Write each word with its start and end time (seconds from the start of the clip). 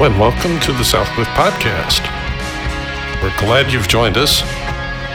Hello, 0.00 0.10
and 0.10 0.18
welcome 0.18 0.58
to 0.60 0.72
the 0.72 0.82
Southcliff 0.82 1.26
Podcast. 1.34 2.00
We're 3.22 3.38
glad 3.38 3.70
you've 3.70 3.86
joined 3.86 4.16
us. 4.16 4.40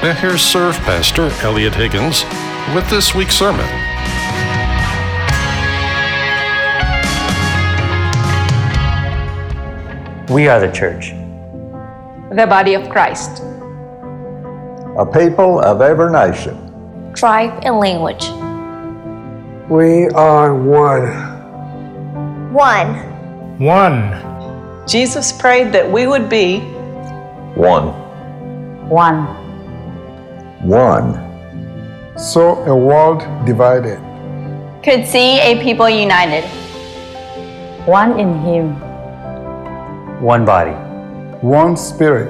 Now, 0.03 0.13
here's 0.13 0.43
Serve 0.43 0.75
Pastor 0.81 1.31
Elliott 1.41 1.73
Higgins 1.73 2.23
with 2.75 2.87
this 2.91 3.15
week's 3.15 3.35
sermon. 3.35 3.65
We 10.31 10.47
are 10.49 10.59
the 10.59 10.71
church. 10.71 11.13
the 12.29 12.45
body 12.47 12.75
of 12.75 12.87
Christ, 12.87 13.41
a 14.99 15.05
people 15.11 15.61
of 15.61 15.81
every 15.81 16.11
nation. 16.11 17.11
tribe, 17.15 17.59
and 17.63 17.79
language. 17.79 18.25
We 19.67 20.09
are 20.09 20.53
one. 20.53 22.53
One. 22.53 23.57
One. 23.57 24.34
Jesus 24.87 25.31
prayed 25.31 25.71
that 25.73 25.89
we 25.91 26.05
would 26.07 26.29
be 26.29 26.59
One. 27.55 27.87
one. 28.89 29.25
One. 30.61 31.15
So 32.17 32.63
a 32.65 32.75
world 32.75 33.23
divided. 33.45 33.99
Could 34.83 35.05
see 35.07 35.39
a 35.39 35.61
people 35.61 35.89
united. 35.89 36.43
One 37.85 38.19
in 38.19 38.39
Him, 38.41 38.75
One 40.21 40.45
body. 40.45 40.71
One 41.41 41.75
spirit. 41.77 42.29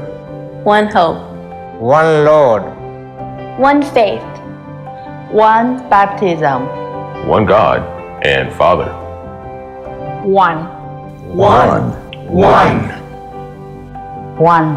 One 0.63 0.88
hope. 0.88 1.18
One 1.80 2.26
Lord. 2.26 2.63
One 3.60 3.82
faith. 3.82 4.24
one 5.32 5.90
baptism, 5.90 6.63
one 7.27 7.46
God 7.46 7.82
and 8.24 8.52
Father. 8.54 8.91
one, 10.24 10.60
One. 11.35 11.68
One. 11.68 12.05
One. 12.27 12.90
One. 14.37 14.76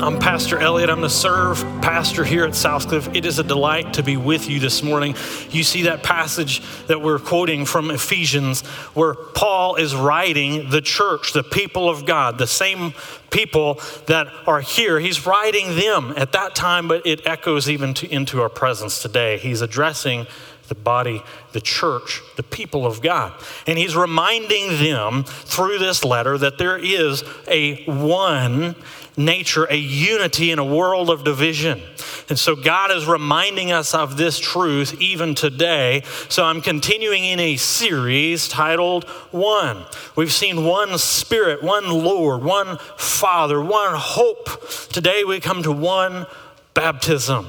I'm 0.00 0.18
Pastor 0.18 0.58
Elliott. 0.58 0.88
I'm 0.88 1.02
the 1.02 1.10
serve 1.10 1.58
pastor 1.82 2.24
here 2.24 2.46
at 2.46 2.52
Southcliff. 2.52 3.14
It 3.14 3.26
is 3.26 3.38
a 3.38 3.44
delight 3.44 3.92
to 3.94 4.02
be 4.02 4.16
with 4.16 4.48
you 4.48 4.58
this 4.60 4.82
morning. 4.82 5.14
You 5.50 5.62
see 5.62 5.82
that 5.82 6.02
passage 6.02 6.62
that 6.86 7.02
we're 7.02 7.18
quoting 7.18 7.66
from 7.66 7.90
Ephesians, 7.90 8.62
where 8.94 9.14
Paul 9.14 9.76
is 9.76 9.94
writing 9.94 10.70
the 10.70 10.80
church, 10.80 11.34
the 11.34 11.42
people 11.42 11.90
of 11.90 12.06
God, 12.06 12.38
the 12.38 12.46
same 12.46 12.94
people 13.30 13.78
that 14.06 14.28
are 14.46 14.60
here. 14.60 14.98
He's 15.00 15.26
writing 15.26 15.76
them 15.76 16.14
at 16.16 16.32
that 16.32 16.54
time, 16.54 16.88
but 16.88 17.06
it 17.06 17.26
echoes 17.26 17.68
even 17.68 17.92
to, 17.94 18.10
into 18.10 18.40
our 18.40 18.48
presence 18.48 19.02
today. 19.02 19.36
He's 19.36 19.60
addressing 19.60 20.26
the 20.68 20.74
body, 20.74 21.22
the 21.52 21.60
church, 21.60 22.22
the 22.36 22.42
people 22.42 22.86
of 22.86 23.00
God. 23.02 23.32
And 23.66 23.78
he's 23.78 23.96
reminding 23.96 24.78
them 24.82 25.24
through 25.24 25.78
this 25.78 26.04
letter 26.04 26.36
that 26.38 26.58
there 26.58 26.76
is 26.76 27.24
a 27.48 27.84
one 27.84 28.76
nature, 29.16 29.64
a 29.64 29.76
unity 29.76 30.50
in 30.50 30.58
a 30.58 30.64
world 30.64 31.10
of 31.10 31.24
division. 31.24 31.80
And 32.28 32.38
so 32.38 32.56
God 32.56 32.90
is 32.90 33.06
reminding 33.06 33.72
us 33.72 33.94
of 33.94 34.16
this 34.16 34.38
truth 34.38 35.00
even 35.00 35.34
today. 35.34 36.02
So 36.28 36.44
I'm 36.44 36.60
continuing 36.60 37.24
in 37.24 37.40
a 37.40 37.56
series 37.56 38.48
titled 38.48 39.04
One. 39.30 39.84
We've 40.16 40.32
seen 40.32 40.64
one 40.64 40.98
Spirit, 40.98 41.62
one 41.62 41.88
Lord, 41.90 42.42
one 42.42 42.78
Father, 42.96 43.60
one 43.62 43.94
hope. 43.94 44.68
Today 44.92 45.24
we 45.24 45.40
come 45.40 45.62
to 45.62 45.72
one 45.72 46.26
baptism. 46.74 47.46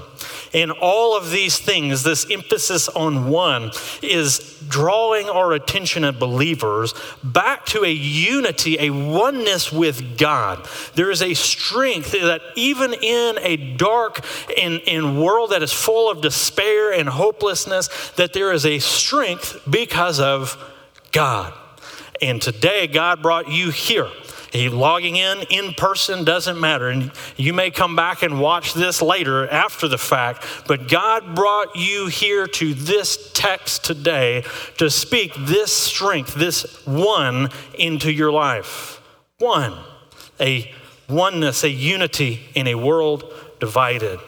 And 0.53 0.71
all 0.71 1.17
of 1.17 1.31
these 1.31 1.59
things, 1.59 2.03
this 2.03 2.29
emphasis 2.29 2.87
on 2.89 3.29
one, 3.29 3.71
is 4.01 4.57
drawing 4.67 5.29
our 5.29 5.53
attention 5.53 6.03
as 6.03 6.15
believers 6.15 6.93
back 7.23 7.65
to 7.67 7.83
a 7.83 7.91
unity, 7.91 8.77
a 8.79 8.89
oneness 8.89 9.71
with 9.71 10.17
God. 10.17 10.67
There 10.95 11.11
is 11.11 11.21
a 11.21 11.33
strength 11.33 12.11
that 12.11 12.41
even 12.55 12.93
in 12.93 13.37
a 13.41 13.75
dark 13.75 14.25
and, 14.57 14.81
and 14.87 15.21
world 15.21 15.51
that 15.51 15.63
is 15.63 15.73
full 15.73 16.09
of 16.11 16.21
despair 16.21 16.91
and 16.91 17.09
hopelessness, 17.09 18.11
that 18.11 18.33
there 18.33 18.51
is 18.51 18.65
a 18.65 18.79
strength 18.79 19.61
because 19.69 20.19
of 20.19 20.57
God. 21.11 21.53
And 22.21 22.41
today, 22.41 22.87
God 22.87 23.21
brought 23.21 23.49
you 23.49 23.69
here. 23.69 24.09
Logging 24.53 25.15
in 25.15 25.43
in 25.49 25.73
person 25.73 26.23
doesn't 26.23 26.59
matter. 26.59 26.89
And 26.89 27.11
you 27.35 27.53
may 27.53 27.71
come 27.71 27.95
back 27.95 28.23
and 28.23 28.39
watch 28.39 28.73
this 28.73 29.01
later 29.01 29.49
after 29.49 29.87
the 29.87 29.97
fact, 29.97 30.45
but 30.67 30.87
God 30.87 31.35
brought 31.35 31.75
you 31.75 32.07
here 32.07 32.47
to 32.47 32.73
this 32.73 33.31
text 33.33 33.83
today 33.83 34.43
to 34.77 34.89
speak 34.89 35.33
this 35.37 35.71
strength, 35.71 36.35
this 36.35 36.85
one 36.85 37.49
into 37.77 38.11
your 38.11 38.31
life. 38.31 39.01
One, 39.39 39.77
a 40.39 40.73
oneness, 41.09 41.63
a 41.63 41.69
unity 41.69 42.41
in 42.55 42.67
a 42.67 42.75
world 42.75 43.33
divided. 43.59 44.19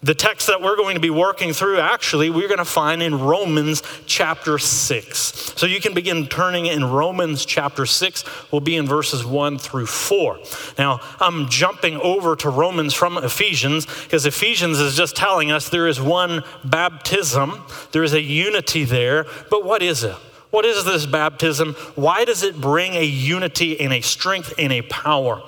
The 0.00 0.14
text 0.14 0.46
that 0.46 0.62
we're 0.62 0.76
going 0.76 0.94
to 0.94 1.00
be 1.00 1.10
working 1.10 1.52
through, 1.52 1.80
actually, 1.80 2.30
we're 2.30 2.46
going 2.46 2.58
to 2.58 2.64
find 2.64 3.02
in 3.02 3.18
Romans 3.18 3.82
chapter 4.06 4.56
6. 4.56 5.18
So 5.56 5.66
you 5.66 5.80
can 5.80 5.92
begin 5.92 6.28
turning 6.28 6.66
in 6.66 6.84
Romans 6.84 7.44
chapter 7.44 7.84
6. 7.84 8.24
We'll 8.52 8.60
be 8.60 8.76
in 8.76 8.86
verses 8.86 9.26
1 9.26 9.58
through 9.58 9.86
4. 9.86 10.38
Now, 10.78 11.00
I'm 11.18 11.48
jumping 11.48 11.96
over 11.96 12.36
to 12.36 12.48
Romans 12.48 12.94
from 12.94 13.18
Ephesians 13.18 13.86
because 14.04 14.24
Ephesians 14.24 14.78
is 14.78 14.96
just 14.96 15.16
telling 15.16 15.50
us 15.50 15.68
there 15.68 15.88
is 15.88 16.00
one 16.00 16.44
baptism, 16.64 17.60
there 17.90 18.04
is 18.04 18.12
a 18.12 18.22
unity 18.22 18.84
there. 18.84 19.26
But 19.50 19.64
what 19.64 19.82
is 19.82 20.04
it? 20.04 20.14
What 20.50 20.64
is 20.64 20.84
this 20.84 21.06
baptism? 21.06 21.74
Why 21.96 22.24
does 22.24 22.44
it 22.44 22.60
bring 22.60 22.94
a 22.94 23.04
unity 23.04 23.80
and 23.80 23.92
a 23.92 24.00
strength 24.00 24.54
and 24.58 24.72
a 24.72 24.82
power? 24.82 25.42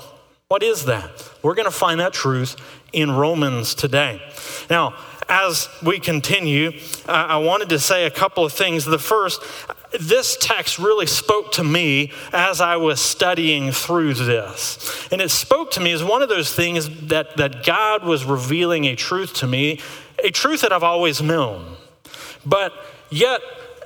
What 0.49 0.65
is 0.65 0.87
that? 0.87 1.09
We're 1.43 1.55
going 1.55 1.67
to 1.67 1.71
find 1.71 2.01
that 2.01 2.13
truth 2.13 2.57
in 2.93 3.11
Romans 3.11 3.75
today. 3.75 4.21
Now, 4.69 4.95
as 5.29 5.69
we 5.83 6.01
continue, 6.01 6.73
I 7.07 7.37
wanted 7.39 7.69
to 7.69 7.79
say 7.79 8.05
a 8.05 8.11
couple 8.11 8.45
of 8.45 8.53
things. 8.53 8.85
The 8.85 8.99
first, 8.99 9.41
this 9.99 10.37
text 10.37 10.79
really 10.79 11.07
spoke 11.07 11.53
to 11.53 11.65
me 11.65 12.13
as 12.33 12.61
I 12.61 12.77
was 12.77 13.01
studying 13.01 13.71
through 13.71 14.15
this. 14.15 15.09
And 15.13 15.21
it 15.21 15.31
spoke 15.31 15.71
to 15.73 15.81
me 15.81 15.93
as 15.93 16.03
one 16.03 16.23
of 16.23 16.29
those 16.29 16.53
things 16.53 16.89
that, 17.07 17.37
that 17.37 17.65
God 17.65 18.05
was 18.05 18.25
revealing 18.25 18.87
a 18.87 18.97
truth 18.97 19.35
to 19.35 19.47
me, 19.47 19.81
a 20.23 20.31
truth 20.31 20.63
that 20.63 20.73
I've 20.73 20.83
always 20.83 21.23
known, 21.23 21.77
but 22.45 22.73
yet 23.09 23.41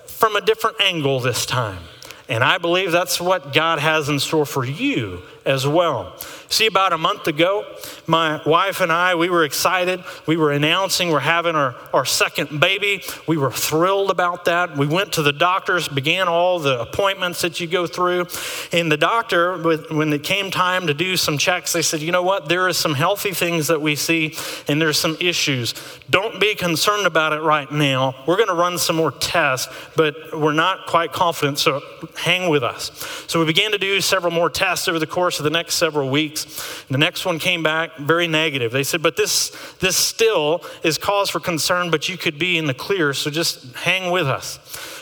from 0.06 0.36
a 0.36 0.41
different 0.41 0.81
angle 0.81 1.21
this 1.21 1.44
time. 1.44 1.82
And 2.28 2.42
I 2.42 2.56
believe 2.56 2.91
that's 2.91 3.21
what 3.21 3.53
God 3.53 3.78
has 3.81 4.09
in 4.09 4.19
store 4.19 4.47
for 4.47 4.65
you 4.65 5.21
as 5.44 5.66
well. 5.66 6.16
See, 6.54 6.66
about 6.66 6.92
a 6.92 6.98
month 6.98 7.26
ago, 7.26 7.66
my 8.06 8.41
wife 8.47 8.81
and 8.81 8.92
I, 8.92 9.16
we 9.16 9.28
were 9.28 9.42
excited. 9.42 10.04
We 10.25 10.37
were 10.37 10.53
announcing 10.53 11.10
we're 11.10 11.19
having 11.19 11.56
our, 11.56 11.75
our 11.92 12.04
second 12.04 12.60
baby. 12.60 13.03
We 13.26 13.37
were 13.37 13.50
thrilled 13.50 14.09
about 14.09 14.44
that. 14.44 14.76
We 14.76 14.87
went 14.87 15.15
to 15.15 15.22
the 15.22 15.32
doctors, 15.32 15.88
began 15.88 16.28
all 16.28 16.60
the 16.60 16.81
appointments 16.81 17.41
that 17.41 17.59
you 17.59 17.66
go 17.66 17.88
through. 17.88 18.28
And 18.72 18.92
the 18.92 18.97
doctor, 18.97 19.59
when 19.92 20.12
it 20.12 20.22
came 20.22 20.53
time 20.53 20.87
to 20.87 20.94
do 20.94 21.16
some 21.16 21.38
checks, 21.38 21.72
they 21.72 21.82
said, 21.82 22.03
you 22.03 22.12
know 22.12 22.22
what? 22.22 22.48
There 22.48 22.69
is 22.69 22.76
some 22.76 22.94
healthy 22.94 23.32
things 23.32 23.66
that 23.66 23.82
we 23.82 23.97
see, 23.97 24.36
and 24.69 24.81
there's 24.81 24.97
some 24.97 25.16
issues. 25.19 25.75
Don't 26.09 26.38
be 26.38 26.54
concerned 26.54 27.04
about 27.04 27.32
it 27.32 27.41
right 27.41 27.71
now. 27.72 28.15
We're 28.28 28.36
going 28.36 28.47
to 28.47 28.54
run 28.54 28.78
some 28.78 28.94
more 28.94 29.10
tests, 29.10 29.66
but 29.97 30.15
we're 30.32 30.53
not 30.53 30.86
quite 30.86 31.12
confident, 31.12 31.59
so 31.59 31.82
hang 32.16 32.48
with 32.48 32.62
us. 32.62 32.92
So 33.26 33.41
we 33.41 33.47
began 33.47 33.72
to 33.72 33.78
do 33.78 34.00
several 34.00 34.32
more 34.32 34.48
tests 34.48 34.86
over 34.86 35.00
the 35.00 35.06
course 35.09 35.41
of 35.41 35.44
the 35.44 35.50
next 35.50 35.75
several 35.75 36.10
weeks. 36.10 36.44
The 36.88 36.99
next 36.99 37.25
one 37.25 37.38
came 37.38 37.62
back 37.62 37.97
very 37.97 38.28
negative. 38.28 38.72
They 38.72 38.84
said, 38.84 39.03
but 39.03 39.16
this, 39.16 39.50
this 39.81 39.97
still 39.97 40.63
is 40.83 40.98
cause 40.98 41.30
for 41.30 41.41
concern, 41.41 41.91
but 41.91 42.09
you 42.09 42.16
could 42.16 42.39
be 42.39 42.59
in 42.59 42.66
the 42.66 42.74
clear, 42.74 43.13
so 43.13 43.30
just 43.30 43.74
hang 43.77 44.10
with 44.10 44.27
us. 44.27 44.59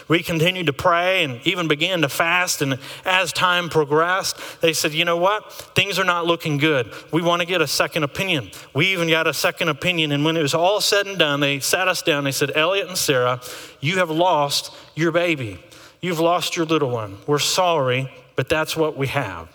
We 0.08 0.22
continued 0.22 0.66
to 0.66 0.72
pray 0.72 1.24
and 1.24 1.40
even 1.46 1.68
began 1.68 2.02
to 2.02 2.08
fast. 2.08 2.60
And 2.60 2.78
as 3.04 3.32
time 3.32 3.68
progressed, 3.68 4.36
they 4.60 4.72
said, 4.72 4.92
you 4.92 5.04
know 5.04 5.16
what? 5.16 5.52
Things 5.74 5.98
are 5.98 6.04
not 6.04 6.26
looking 6.26 6.58
good. 6.58 6.92
We 7.12 7.22
want 7.22 7.40
to 7.40 7.46
get 7.46 7.62
a 7.62 7.66
second 7.66 8.02
opinion. 8.02 8.50
We 8.74 8.88
even 8.88 9.08
got 9.08 9.26
a 9.26 9.32
second 9.32 9.68
opinion. 9.68 10.12
And 10.12 10.24
when 10.24 10.36
it 10.36 10.42
was 10.42 10.54
all 10.54 10.80
said 10.80 11.06
and 11.06 11.18
done, 11.18 11.40
they 11.40 11.60
sat 11.60 11.88
us 11.88 12.02
down. 12.02 12.24
They 12.24 12.32
said, 12.32 12.52
Elliott 12.54 12.88
and 12.88 12.98
Sarah, 12.98 13.40
you 13.80 13.98
have 13.98 14.10
lost 14.10 14.74
your 14.94 15.12
baby. 15.12 15.62
You've 16.00 16.20
lost 16.20 16.56
your 16.56 16.66
little 16.66 16.90
one. 16.90 17.18
We're 17.26 17.38
sorry, 17.38 18.12
but 18.36 18.48
that's 18.48 18.76
what 18.76 18.96
we 18.96 19.06
have. 19.06 19.48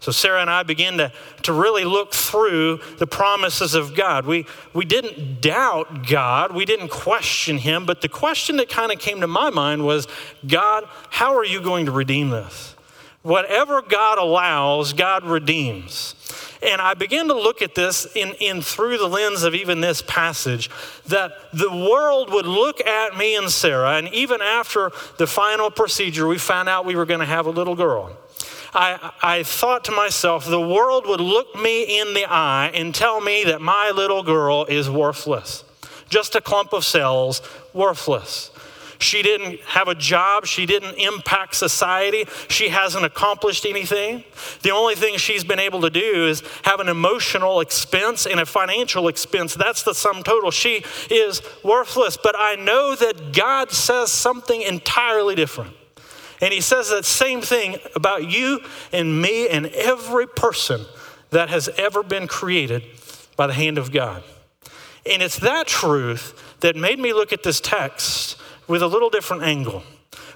So 0.00 0.12
Sarah 0.12 0.40
and 0.40 0.48
I 0.48 0.62
began 0.62 0.96
to, 0.96 1.12
to 1.42 1.52
really 1.52 1.84
look 1.84 2.14
through 2.14 2.80
the 2.96 3.06
promises 3.06 3.74
of 3.74 3.94
God. 3.94 4.24
We, 4.24 4.46
we 4.72 4.86
didn't 4.86 5.42
doubt 5.42 6.08
God, 6.08 6.54
we 6.54 6.64
didn't 6.64 6.88
question 6.88 7.58
Him, 7.58 7.84
but 7.84 8.00
the 8.00 8.08
question 8.08 8.56
that 8.56 8.70
kind 8.70 8.90
of 8.90 8.98
came 8.98 9.20
to 9.20 9.26
my 9.26 9.50
mind 9.50 9.84
was 9.84 10.08
God, 10.46 10.88
how 11.10 11.36
are 11.36 11.44
you 11.44 11.60
going 11.60 11.84
to 11.86 11.92
redeem 11.92 12.30
this? 12.30 12.74
Whatever 13.22 13.82
God 13.82 14.16
allows, 14.16 14.94
God 14.94 15.24
redeems. 15.24 16.14
And 16.62 16.80
I 16.80 16.94
began 16.94 17.28
to 17.28 17.34
look 17.34 17.60
at 17.60 17.74
this 17.74 18.06
in, 18.16 18.32
in 18.40 18.62
through 18.62 18.96
the 18.96 19.08
lens 19.08 19.42
of 19.42 19.54
even 19.54 19.82
this 19.82 20.02
passage 20.02 20.70
that 21.06 21.32
the 21.52 21.70
world 21.70 22.32
would 22.32 22.46
look 22.46 22.86
at 22.86 23.16
me 23.18 23.36
and 23.36 23.50
Sarah, 23.50 23.96
and 23.96 24.08
even 24.08 24.40
after 24.40 24.92
the 25.18 25.26
final 25.26 25.70
procedure, 25.70 26.26
we 26.26 26.38
found 26.38 26.70
out 26.70 26.86
we 26.86 26.96
were 26.96 27.06
going 27.06 27.20
to 27.20 27.26
have 27.26 27.44
a 27.44 27.50
little 27.50 27.76
girl. 27.76 28.16
I, 28.72 29.12
I 29.22 29.42
thought 29.42 29.84
to 29.86 29.92
myself, 29.92 30.46
the 30.46 30.60
world 30.60 31.06
would 31.06 31.20
look 31.20 31.54
me 31.56 32.00
in 32.00 32.14
the 32.14 32.26
eye 32.26 32.70
and 32.72 32.94
tell 32.94 33.20
me 33.20 33.44
that 33.44 33.60
my 33.60 33.90
little 33.90 34.22
girl 34.22 34.64
is 34.66 34.88
worthless. 34.88 35.64
Just 36.08 36.34
a 36.34 36.40
clump 36.40 36.72
of 36.72 36.84
cells, 36.84 37.42
worthless. 37.72 38.50
She 39.00 39.22
didn't 39.22 39.60
have 39.60 39.88
a 39.88 39.94
job. 39.94 40.44
She 40.44 40.66
didn't 40.66 40.96
impact 40.96 41.54
society. 41.54 42.26
She 42.48 42.68
hasn't 42.68 43.04
accomplished 43.04 43.64
anything. 43.64 44.24
The 44.60 44.72
only 44.72 44.94
thing 44.94 45.16
she's 45.16 45.42
been 45.42 45.58
able 45.58 45.80
to 45.80 45.90
do 45.90 46.26
is 46.26 46.42
have 46.64 46.80
an 46.80 46.88
emotional 46.88 47.60
expense 47.60 48.26
and 48.26 48.38
a 48.38 48.44
financial 48.44 49.08
expense. 49.08 49.54
That's 49.54 49.82
the 49.84 49.94
sum 49.94 50.22
total. 50.22 50.50
She 50.50 50.84
is 51.10 51.40
worthless. 51.64 52.18
But 52.22 52.34
I 52.38 52.56
know 52.56 52.94
that 52.94 53.32
God 53.32 53.70
says 53.70 54.12
something 54.12 54.60
entirely 54.60 55.34
different. 55.34 55.74
And 56.40 56.52
He 56.52 56.60
says 56.60 56.90
that 56.90 57.04
same 57.04 57.40
thing 57.40 57.78
about 57.94 58.30
you 58.30 58.60
and 58.92 59.20
me 59.20 59.48
and 59.48 59.66
every 59.66 60.26
person 60.26 60.84
that 61.30 61.48
has 61.48 61.68
ever 61.76 62.02
been 62.02 62.26
created 62.26 62.82
by 63.36 63.46
the 63.46 63.52
hand 63.54 63.78
of 63.78 63.92
God. 63.92 64.22
And 65.06 65.22
it's 65.22 65.38
that 65.38 65.66
truth 65.66 66.58
that 66.60 66.76
made 66.76 66.98
me 66.98 67.12
look 67.12 67.32
at 67.32 67.42
this 67.42 67.60
text 67.60 68.36
with 68.68 68.82
a 68.82 68.86
little 68.86 69.10
different 69.10 69.42
angle. 69.42 69.82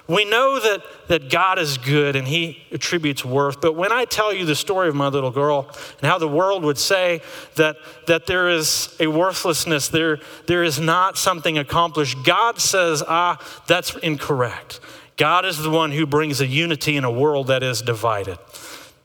We 0.07 0.23
know 0.23 0.59
that, 0.59 0.83
that 1.07 1.31
God 1.31 1.57
is 1.57 1.79
good 1.79 2.15
and 2.15 2.27
He 2.27 2.63
attributes 2.71 3.25
worth, 3.25 3.59
but 3.59 3.75
when 3.75 3.91
I 3.91 4.05
tell 4.05 4.31
you 4.31 4.45
the 4.45 4.55
story 4.55 4.87
of 4.87 4.95
my 4.95 5.07
little 5.07 5.31
girl 5.31 5.67
and 5.99 6.09
how 6.09 6.19
the 6.19 6.27
world 6.27 6.63
would 6.63 6.77
say 6.77 7.21
that, 7.55 7.77
that 8.05 8.27
there 8.27 8.49
is 8.49 8.95
a 8.99 9.07
worthlessness, 9.07 9.87
there, 9.89 10.19
there 10.45 10.63
is 10.63 10.79
not 10.79 11.17
something 11.17 11.57
accomplished, 11.57 12.23
God 12.23 12.59
says, 12.59 13.03
ah, 13.07 13.43
that's 13.67 13.95
incorrect. 13.97 14.79
God 15.17 15.45
is 15.45 15.57
the 15.57 15.69
one 15.69 15.91
who 15.91 16.05
brings 16.05 16.41
a 16.41 16.47
unity 16.47 16.97
in 16.97 17.03
a 17.03 17.11
world 17.11 17.47
that 17.47 17.63
is 17.63 17.81
divided. 17.81 18.37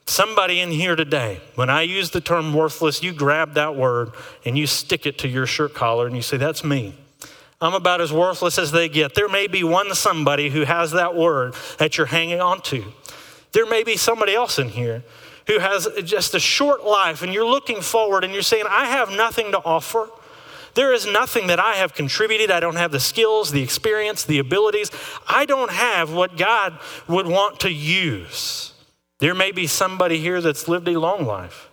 Somebody 0.06 0.60
in 0.60 0.70
here 0.70 0.96
today, 0.96 1.40
when 1.54 1.70
I 1.70 1.82
use 1.82 2.10
the 2.10 2.20
term 2.20 2.52
worthless, 2.52 3.02
you 3.02 3.12
grab 3.12 3.54
that 3.54 3.76
word 3.76 4.10
and 4.44 4.58
you 4.58 4.66
stick 4.66 5.06
it 5.06 5.18
to 5.18 5.28
your 5.28 5.46
shirt 5.46 5.72
collar 5.72 6.06
and 6.06 6.16
you 6.16 6.22
say, 6.22 6.36
That's 6.36 6.64
me. 6.64 6.94
I'm 7.60 7.74
about 7.74 8.00
as 8.00 8.12
worthless 8.12 8.58
as 8.58 8.72
they 8.72 8.88
get. 8.88 9.14
There 9.14 9.28
may 9.28 9.46
be 9.46 9.62
one 9.62 9.94
somebody 9.94 10.48
who 10.48 10.64
has 10.64 10.92
that 10.92 11.14
word 11.14 11.54
that 11.78 11.98
you're 11.98 12.06
hanging 12.06 12.40
on 12.40 12.62
to. 12.62 12.84
There 13.52 13.66
may 13.66 13.84
be 13.84 13.96
somebody 13.96 14.34
else 14.34 14.58
in 14.58 14.70
here 14.70 15.04
who 15.46 15.58
has 15.58 15.86
just 16.04 16.34
a 16.34 16.40
short 16.40 16.84
life 16.84 17.22
and 17.22 17.34
you're 17.34 17.44
looking 17.44 17.82
forward 17.82 18.24
and 18.24 18.32
you're 18.32 18.42
saying, 18.42 18.64
I 18.68 18.86
have 18.86 19.10
nothing 19.10 19.52
to 19.52 19.58
offer. 19.58 20.08
There 20.74 20.92
is 20.92 21.06
nothing 21.06 21.48
that 21.48 21.60
I 21.60 21.74
have 21.74 21.94
contributed. 21.94 22.50
I 22.50 22.60
don't 22.60 22.76
have 22.76 22.92
the 22.92 23.00
skills, 23.00 23.50
the 23.50 23.62
experience, 23.62 24.24
the 24.24 24.38
abilities. 24.38 24.90
I 25.26 25.44
don't 25.44 25.70
have 25.70 26.12
what 26.12 26.36
God 26.36 26.78
would 27.08 27.26
want 27.26 27.60
to 27.60 27.70
use. 27.70 28.72
There 29.18 29.34
may 29.34 29.52
be 29.52 29.66
somebody 29.66 30.18
here 30.18 30.40
that's 30.40 30.68
lived 30.68 30.88
a 30.88 30.98
long 30.98 31.26
life. 31.26 31.68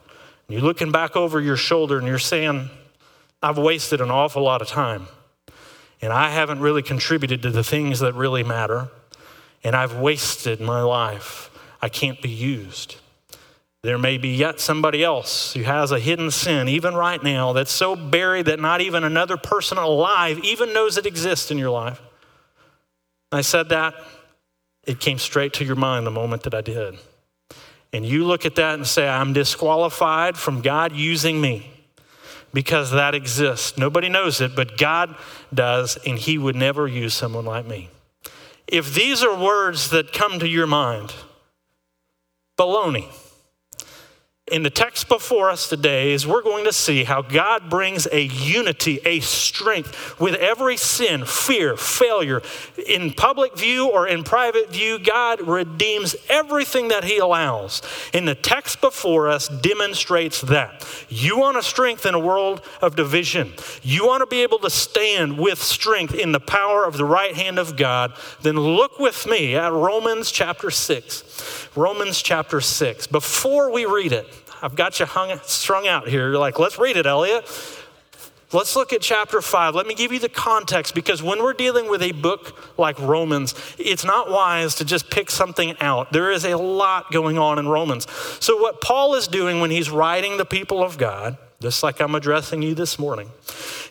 You're 0.49 0.61
looking 0.61 0.91
back 0.91 1.15
over 1.15 1.39
your 1.39 1.57
shoulder 1.57 1.97
and 1.97 2.07
you're 2.07 2.19
saying, 2.19 2.69
I've 3.41 3.57
wasted 3.57 4.01
an 4.01 4.11
awful 4.11 4.43
lot 4.43 4.61
of 4.61 4.67
time 4.67 5.07
and 6.01 6.13
I 6.13 6.29
haven't 6.29 6.59
really 6.59 6.83
contributed 6.83 7.41
to 7.43 7.51
the 7.51 7.63
things 7.63 7.99
that 7.99 8.13
really 8.13 8.43
matter, 8.43 8.89
and 9.63 9.75
I've 9.75 9.95
wasted 9.95 10.61
my 10.61 10.81
life. 10.81 11.49
I 11.81 11.89
can't 11.89 12.21
be 12.21 12.29
used. 12.29 12.97
There 13.87 13.97
may 13.97 14.17
be 14.17 14.35
yet 14.35 14.59
somebody 14.59 15.01
else 15.01 15.53
who 15.53 15.61
has 15.61 15.93
a 15.93 15.99
hidden 15.99 16.29
sin, 16.29 16.67
even 16.67 16.93
right 16.93 17.23
now, 17.23 17.53
that's 17.53 17.71
so 17.71 17.95
buried 17.95 18.47
that 18.47 18.59
not 18.59 18.81
even 18.81 19.05
another 19.05 19.37
person 19.37 19.77
alive 19.77 20.39
even 20.43 20.73
knows 20.73 20.97
it 20.97 21.05
exists 21.05 21.51
in 21.51 21.57
your 21.57 21.69
life. 21.69 22.01
I 23.31 23.39
said 23.39 23.69
that, 23.69 23.93
it 24.83 24.99
came 24.99 25.17
straight 25.17 25.53
to 25.53 25.63
your 25.63 25.77
mind 25.77 26.05
the 26.05 26.11
moment 26.11 26.43
that 26.43 26.53
I 26.53 26.59
did. 26.59 26.97
And 27.93 28.05
you 28.05 28.25
look 28.25 28.45
at 28.45 28.55
that 28.55 28.73
and 28.73 28.85
say, 28.85 29.07
I'm 29.07 29.31
disqualified 29.31 30.35
from 30.35 30.59
God 30.59 30.91
using 30.91 31.39
me 31.39 31.71
because 32.53 32.91
that 32.91 33.15
exists. 33.15 33.77
Nobody 33.77 34.09
knows 34.09 34.41
it, 34.41 34.53
but 34.53 34.77
God 34.77 35.15
does, 35.53 35.97
and 36.05 36.19
He 36.19 36.37
would 36.37 36.57
never 36.57 36.89
use 36.89 37.13
someone 37.13 37.45
like 37.45 37.65
me. 37.65 37.89
If 38.67 38.93
these 38.93 39.23
are 39.23 39.41
words 39.41 39.91
that 39.91 40.11
come 40.11 40.39
to 40.39 40.47
your 40.49 40.67
mind, 40.67 41.13
baloney. 42.59 43.09
In 44.49 44.63
the 44.63 44.69
text 44.69 45.09
before 45.09 45.49
us 45.49 45.67
today 45.67 46.13
is 46.13 46.25
we're 46.25 46.41
going 46.41 46.63
to 46.63 46.71
see 46.71 47.03
how 47.03 47.21
God 47.21 47.69
brings 47.69 48.07
a 48.09 48.21
unity, 48.21 49.01
a 49.03 49.19
strength 49.19 50.17
with 50.21 50.35
every 50.35 50.77
sin, 50.77 51.25
fear, 51.25 51.75
failure. 51.75 52.41
In 52.87 53.11
public 53.11 53.57
view 53.57 53.89
or 53.89 54.07
in 54.07 54.23
private 54.23 54.71
view, 54.71 54.99
God 54.99 55.41
redeems 55.41 56.15
everything 56.29 56.87
that 56.87 57.03
He 57.03 57.17
allows. 57.17 57.81
In 58.13 58.23
the 58.23 58.35
text 58.35 58.79
before 58.79 59.27
us 59.27 59.49
demonstrates 59.49 60.39
that. 60.43 60.87
You 61.09 61.37
want 61.37 61.57
to 61.57 61.63
strengthen 61.63 62.13
a 62.13 62.19
world 62.19 62.61
of 62.81 62.95
division. 62.95 63.51
You 63.83 64.07
want 64.07 64.21
to 64.21 64.27
be 64.27 64.43
able 64.43 64.59
to 64.59 64.69
stand 64.69 65.37
with 65.37 65.61
strength 65.61 66.15
in 66.15 66.31
the 66.31 66.39
power 66.39 66.85
of 66.85 66.95
the 66.95 67.03
right 67.03 67.35
hand 67.35 67.59
of 67.59 67.75
God. 67.75 68.13
Then 68.43 68.55
look 68.55 68.97
with 68.97 69.27
me 69.27 69.57
at 69.57 69.73
Romans 69.73 70.31
chapter 70.31 70.71
6. 70.71 71.56
Romans 71.77 72.23
chapter 72.23 72.59
6. 72.59 73.05
Before 73.07 73.71
we 73.71 73.85
read 73.85 74.11
it, 74.11 74.27
I've 74.63 74.75
got 74.75 74.99
you 74.99 75.05
hung, 75.05 75.39
strung 75.43 75.87
out 75.87 76.07
here. 76.07 76.29
You're 76.29 76.39
like, 76.39 76.57
let's 76.57 76.79
read 76.79 76.97
it, 76.97 77.05
Elliott. 77.05 77.47
Let's 78.51 78.75
look 78.75 78.93
at 78.93 79.01
chapter 79.01 79.41
five. 79.41 79.75
Let 79.75 79.87
me 79.87 79.93
give 79.93 80.13
you 80.13 80.19
the 80.19 80.29
context 80.29 80.95
because 80.95 81.21
when 81.21 81.43
we're 81.43 81.53
dealing 81.53 81.89
with 81.89 82.01
a 82.01 82.13
book 82.13 82.77
like 82.79 82.97
Romans, 82.97 83.53
it's 83.77 84.05
not 84.05 84.31
wise 84.31 84.73
to 84.75 84.85
just 84.85 85.09
pick 85.11 85.29
something 85.29 85.75
out. 85.81 86.13
There 86.13 86.31
is 86.31 86.45
a 86.45 86.57
lot 86.57 87.11
going 87.11 87.37
on 87.37 87.59
in 87.59 87.67
Romans. 87.67 88.09
So, 88.39 88.59
what 88.59 88.79
Paul 88.79 89.15
is 89.15 89.27
doing 89.27 89.59
when 89.59 89.69
he's 89.69 89.89
writing 89.89 90.37
the 90.37 90.45
people 90.45 90.81
of 90.81 90.97
God, 90.97 91.37
just 91.59 91.83
like 91.83 91.99
I'm 91.99 92.15
addressing 92.15 92.61
you 92.61 92.73
this 92.73 92.97
morning, 92.97 93.29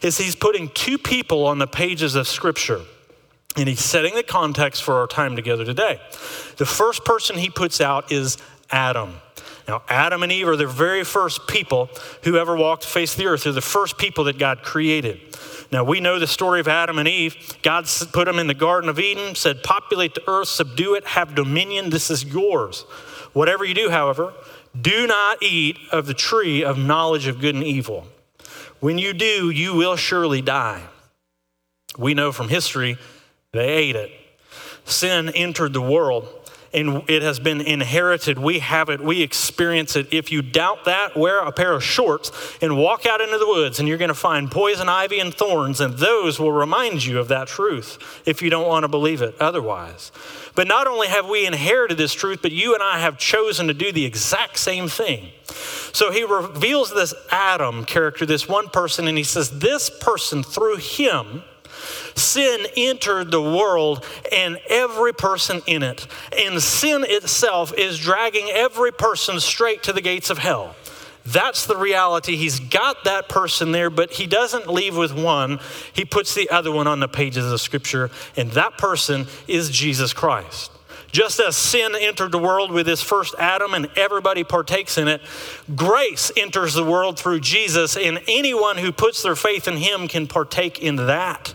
is 0.00 0.16
he's 0.16 0.34
putting 0.34 0.70
two 0.70 0.96
people 0.96 1.46
on 1.46 1.58
the 1.58 1.66
pages 1.66 2.14
of 2.14 2.26
Scripture. 2.26 2.80
And 3.56 3.68
he's 3.68 3.80
setting 3.80 4.14
the 4.14 4.22
context 4.22 4.82
for 4.82 4.94
our 4.96 5.06
time 5.06 5.34
together 5.34 5.64
today. 5.64 6.00
The 6.56 6.66
first 6.66 7.04
person 7.04 7.38
he 7.38 7.48
puts 7.48 7.80
out 7.80 8.12
is 8.12 8.36
Adam. 8.70 9.20
Now, 9.66 9.82
Adam 9.88 10.22
and 10.22 10.30
Eve 10.30 10.46
are 10.48 10.56
the 10.56 10.66
very 10.66 11.02
first 11.02 11.48
people 11.48 11.88
who 12.22 12.36
ever 12.36 12.56
walked 12.56 12.82
the 12.82 12.88
face 12.88 13.12
of 13.12 13.18
the 13.18 13.26
earth. 13.26 13.44
They're 13.44 13.52
the 13.52 13.60
first 13.60 13.98
people 13.98 14.24
that 14.24 14.38
God 14.38 14.62
created. 14.62 15.20
Now, 15.72 15.82
we 15.82 16.00
know 16.00 16.18
the 16.18 16.26
story 16.28 16.60
of 16.60 16.68
Adam 16.68 16.98
and 16.98 17.08
Eve. 17.08 17.34
God 17.62 17.88
put 18.12 18.26
them 18.26 18.38
in 18.38 18.46
the 18.46 18.54
Garden 18.54 18.88
of 18.88 19.00
Eden, 19.00 19.34
said, 19.34 19.64
Populate 19.64 20.14
the 20.14 20.22
earth, 20.28 20.48
subdue 20.48 20.94
it, 20.94 21.04
have 21.04 21.34
dominion. 21.34 21.90
This 21.90 22.10
is 22.10 22.25
yours. 22.25 22.82
Whatever 23.32 23.64
you 23.64 23.75
do, 23.75 23.90
however, 23.90 24.32
do 24.80 25.06
not 25.06 25.42
eat 25.42 25.78
of 25.90 26.06
the 26.06 26.14
tree 26.14 26.62
of 26.62 26.78
knowledge 26.78 27.26
of 27.26 27.40
good 27.40 27.54
and 27.54 27.64
evil. 27.64 28.06
When 28.78 28.98
you 28.98 29.12
do, 29.12 29.50
you 29.50 29.75
will 29.75 29.96
surely 29.96 30.42
die. 30.42 30.82
We 31.98 32.14
know 32.14 32.30
from 32.30 32.48
history 32.48 32.98
they 33.56 33.68
ate 33.68 33.96
it. 33.96 34.10
Sin 34.84 35.30
entered 35.30 35.72
the 35.72 35.82
world 35.82 36.28
and 36.76 37.08
it 37.08 37.22
has 37.22 37.40
been 37.40 37.62
inherited. 37.62 38.38
We 38.38 38.58
have 38.58 38.90
it, 38.90 39.00
we 39.00 39.22
experience 39.22 39.96
it. 39.96 40.12
If 40.12 40.30
you 40.30 40.42
doubt 40.42 40.84
that, 40.84 41.16
wear 41.16 41.40
a 41.40 41.50
pair 41.50 41.72
of 41.72 41.82
shorts 41.82 42.30
and 42.60 42.76
walk 42.76 43.06
out 43.06 43.22
into 43.22 43.38
the 43.38 43.46
woods, 43.46 43.78
and 43.78 43.88
you're 43.88 43.98
going 43.98 44.08
to 44.08 44.14
find 44.14 44.50
poison 44.50 44.88
ivy 44.88 45.18
and 45.18 45.32
thorns, 45.32 45.80
and 45.80 45.94
those 45.94 46.38
will 46.38 46.52
remind 46.52 47.04
you 47.04 47.18
of 47.18 47.28
that 47.28 47.48
truth 47.48 48.22
if 48.26 48.42
you 48.42 48.50
don't 48.50 48.68
want 48.68 48.84
to 48.84 48.88
believe 48.88 49.22
it 49.22 49.34
otherwise. 49.40 50.12
But 50.54 50.66
not 50.66 50.86
only 50.86 51.08
have 51.08 51.28
we 51.28 51.46
inherited 51.46 51.96
this 51.96 52.12
truth, 52.12 52.40
but 52.42 52.52
you 52.52 52.75
and 52.75 52.82
I 52.82 52.98
have 52.98 53.16
chosen 53.18 53.68
to 53.68 53.75
do 53.75 53.90
the 53.90 54.04
exact 54.04 54.58
same 54.58 54.88
thing. 54.88 55.30
So 55.92 56.10
he 56.10 56.25
reveals 56.25 56.92
this 56.92 57.14
Adam 57.30 57.84
character, 57.84 58.26
this 58.26 58.48
one 58.48 58.68
person, 58.68 59.08
and 59.08 59.16
he 59.16 59.25
says, 59.25 59.60
This 59.60 59.88
person, 59.88 60.42
through 60.42 60.76
him, 60.76 61.42
Sin 62.16 62.66
entered 62.76 63.30
the 63.30 63.42
world 63.42 64.04
and 64.32 64.58
every 64.68 65.12
person 65.12 65.62
in 65.66 65.82
it. 65.82 66.06
And 66.37 66.61
sin 66.61 67.04
itself 67.06 67.73
is 67.76 67.99
dragging 67.99 68.49
every 68.50 68.92
person 68.92 69.38
straight 69.38 69.82
to 69.85 69.92
the 69.92 70.00
gates 70.00 70.30
of 70.30 70.38
hell. 70.38 70.75
That's 71.26 71.66
the 71.66 71.76
reality. 71.76 72.37
He's 72.37 72.61
got 72.61 73.04
that 73.04 73.28
person 73.28 73.73
there, 73.73 73.90
but 73.90 74.12
he 74.12 74.26
doesn't 74.26 74.68
leave 74.68 74.96
with 74.96 75.12
one. 75.12 75.58
He 75.92 76.04
puts 76.04 76.35
the 76.35 76.49
other 76.50 76.70
one 76.70 76.87
on 76.87 77.00
the 77.00 77.08
pages 77.08 77.50
of 77.50 77.61
Scripture, 77.61 78.11
and 78.37 78.52
that 78.52 78.78
person 78.78 79.26
is 79.49 79.70
Jesus 79.70 80.12
Christ. 80.12 80.70
Just 81.12 81.40
as 81.40 81.56
sin 81.56 81.94
entered 81.98 82.32
the 82.32 82.38
world 82.38 82.70
with 82.70 82.86
his 82.86 83.00
first 83.00 83.34
Adam 83.38 83.75
and 83.75 83.88
everybody 83.96 84.44
partakes 84.44 84.98
in 84.98 85.08
it, 85.08 85.22
grace 85.75 86.30
enters 86.36 86.75
the 86.75 86.84
world 86.84 87.18
through 87.18 87.40
Jesus, 87.40 87.96
and 87.96 88.20
anyone 88.28 88.76
who 88.76 88.92
puts 88.92 89.22
their 89.22 89.36
faith 89.36 89.66
in 89.68 89.76
him 89.76 90.08
can 90.08 90.26
partake 90.26 90.78
in 90.80 90.96
that. 90.96 91.54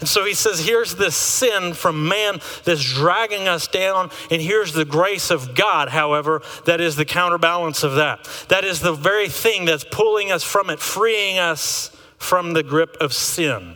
And 0.00 0.08
so 0.08 0.24
he 0.24 0.34
says, 0.34 0.64
here's 0.66 0.96
this 0.96 1.16
sin 1.16 1.74
from 1.74 2.08
man 2.08 2.40
that's 2.64 2.84
dragging 2.84 3.48
us 3.48 3.66
down, 3.66 4.10
and 4.30 4.40
here's 4.40 4.72
the 4.72 4.84
grace 4.84 5.30
of 5.30 5.54
God, 5.54 5.88
however, 5.88 6.42
that 6.66 6.80
is 6.80 6.96
the 6.96 7.04
counterbalance 7.04 7.82
of 7.82 7.94
that. 7.94 8.24
That 8.48 8.64
is 8.64 8.80
the 8.80 8.92
very 8.92 9.28
thing 9.28 9.64
that's 9.64 9.84
pulling 9.84 10.30
us 10.30 10.44
from 10.44 10.70
it, 10.70 10.78
freeing 10.78 11.38
us 11.38 11.96
from 12.18 12.52
the 12.52 12.62
grip 12.62 12.96
of 13.00 13.12
sin 13.12 13.74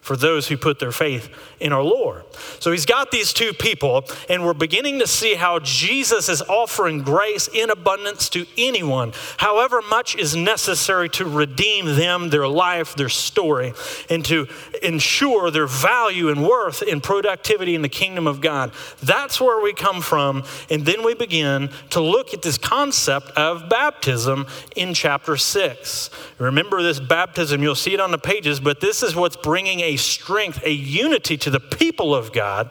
for 0.00 0.16
those 0.16 0.48
who 0.48 0.56
put 0.56 0.78
their 0.78 0.92
faith 0.92 1.28
in 1.60 1.72
our 1.72 1.82
Lord. 1.82 2.24
So 2.60 2.72
he's 2.72 2.86
got 2.86 3.10
these 3.10 3.32
two 3.32 3.52
people, 3.52 4.04
and 4.28 4.44
we're 4.44 4.54
beginning 4.54 4.98
to 5.00 5.06
see 5.06 5.34
how 5.34 5.58
Jesus 5.58 6.28
is 6.28 6.42
offering 6.42 7.02
grace 7.02 7.48
in 7.48 7.70
abundance 7.70 8.28
to 8.30 8.46
anyone, 8.56 9.12
however 9.38 9.82
much 9.82 10.16
is 10.16 10.36
necessary 10.36 11.08
to 11.10 11.24
redeem 11.24 11.96
them, 11.96 12.30
their 12.30 12.48
life, 12.48 12.94
their 12.94 13.08
story, 13.08 13.72
and 14.08 14.24
to 14.26 14.46
ensure 14.82 15.50
their 15.50 15.66
value 15.66 16.28
and 16.28 16.46
worth 16.46 16.82
and 16.82 17.02
productivity 17.02 17.74
in 17.74 17.82
the 17.82 17.88
kingdom 17.88 18.26
of 18.26 18.40
God. 18.40 18.72
That's 19.02 19.40
where 19.40 19.60
we 19.60 19.72
come 19.72 20.00
from, 20.00 20.44
and 20.70 20.84
then 20.86 21.04
we 21.04 21.14
begin 21.14 21.70
to 21.90 22.00
look 22.00 22.34
at 22.34 22.42
this 22.42 22.58
concept 22.58 23.30
of 23.32 23.68
baptism 23.68 24.46
in 24.76 24.94
chapter 24.94 25.36
6. 25.36 26.10
Remember 26.38 26.82
this 26.82 27.00
baptism, 27.00 27.62
you'll 27.62 27.74
see 27.74 27.94
it 27.94 28.00
on 28.00 28.10
the 28.10 28.18
pages, 28.18 28.60
but 28.60 28.80
this 28.80 29.02
is 29.02 29.16
what's 29.16 29.36
bringing 29.36 29.80
a 29.80 29.96
strength, 29.96 30.60
a 30.64 30.70
unity 30.70 31.36
to 31.36 31.47
the 31.50 31.60
people 31.60 32.14
of 32.14 32.32
God. 32.32 32.70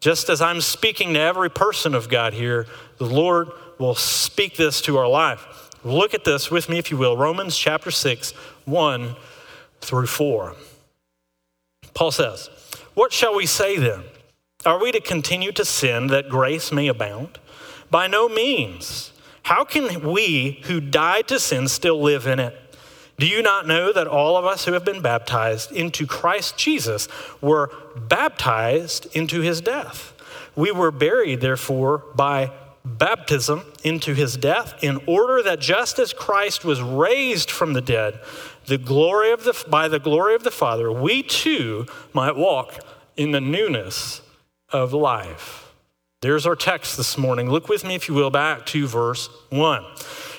Just 0.00 0.28
as 0.28 0.40
I'm 0.40 0.60
speaking 0.60 1.14
to 1.14 1.20
every 1.20 1.50
person 1.50 1.94
of 1.94 2.08
God 2.08 2.32
here, 2.32 2.66
the 2.98 3.06
Lord 3.06 3.50
will 3.78 3.94
speak 3.94 4.56
this 4.56 4.80
to 4.82 4.96
our 4.96 5.08
life. 5.08 5.70
Look 5.84 6.14
at 6.14 6.24
this 6.24 6.50
with 6.50 6.68
me, 6.68 6.78
if 6.78 6.90
you 6.90 6.96
will. 6.96 7.16
Romans 7.16 7.56
chapter 7.56 7.90
6, 7.90 8.32
1 8.64 9.16
through 9.80 10.06
4. 10.06 10.54
Paul 11.94 12.10
says, 12.10 12.50
What 12.94 13.12
shall 13.12 13.34
we 13.34 13.46
say 13.46 13.78
then? 13.78 14.02
Are 14.66 14.80
we 14.80 14.92
to 14.92 15.00
continue 15.00 15.52
to 15.52 15.64
sin 15.64 16.08
that 16.08 16.28
grace 16.28 16.70
may 16.70 16.88
abound? 16.88 17.38
By 17.90 18.06
no 18.06 18.28
means. 18.28 19.12
How 19.44 19.64
can 19.64 20.10
we 20.12 20.60
who 20.64 20.80
died 20.80 21.28
to 21.28 21.40
sin 21.40 21.66
still 21.68 22.00
live 22.00 22.26
in 22.26 22.38
it? 22.38 22.59
Do 23.20 23.26
you 23.26 23.42
not 23.42 23.66
know 23.66 23.92
that 23.92 24.06
all 24.06 24.38
of 24.38 24.46
us 24.46 24.64
who 24.64 24.72
have 24.72 24.84
been 24.86 25.02
baptized 25.02 25.72
into 25.72 26.06
Christ 26.06 26.56
Jesus 26.56 27.06
were 27.42 27.70
baptized 27.94 29.14
into 29.14 29.42
his 29.42 29.60
death? 29.60 30.14
We 30.56 30.70
were 30.70 30.90
buried, 30.90 31.42
therefore, 31.42 31.98
by 32.14 32.50
baptism 32.82 33.64
into 33.84 34.14
his 34.14 34.38
death, 34.38 34.82
in 34.82 35.02
order 35.06 35.42
that 35.42 35.60
just 35.60 35.98
as 35.98 36.14
Christ 36.14 36.64
was 36.64 36.80
raised 36.80 37.50
from 37.50 37.74
the 37.74 37.82
dead, 37.82 38.18
the 38.64 38.78
glory 38.78 39.32
of 39.32 39.44
the, 39.44 39.64
by 39.68 39.86
the 39.86 39.98
glory 39.98 40.34
of 40.34 40.42
the 40.42 40.50
Father, 40.50 40.90
we 40.90 41.22
too 41.22 41.84
might 42.14 42.36
walk 42.36 42.78
in 43.18 43.32
the 43.32 43.40
newness 43.40 44.22
of 44.70 44.94
life. 44.94 45.74
There's 46.22 46.46
our 46.46 46.56
text 46.56 46.96
this 46.96 47.18
morning. 47.18 47.50
Look 47.50 47.68
with 47.68 47.84
me, 47.84 47.96
if 47.96 48.08
you 48.08 48.14
will, 48.14 48.30
back 48.30 48.64
to 48.66 48.86
verse 48.86 49.28
1. 49.50 49.84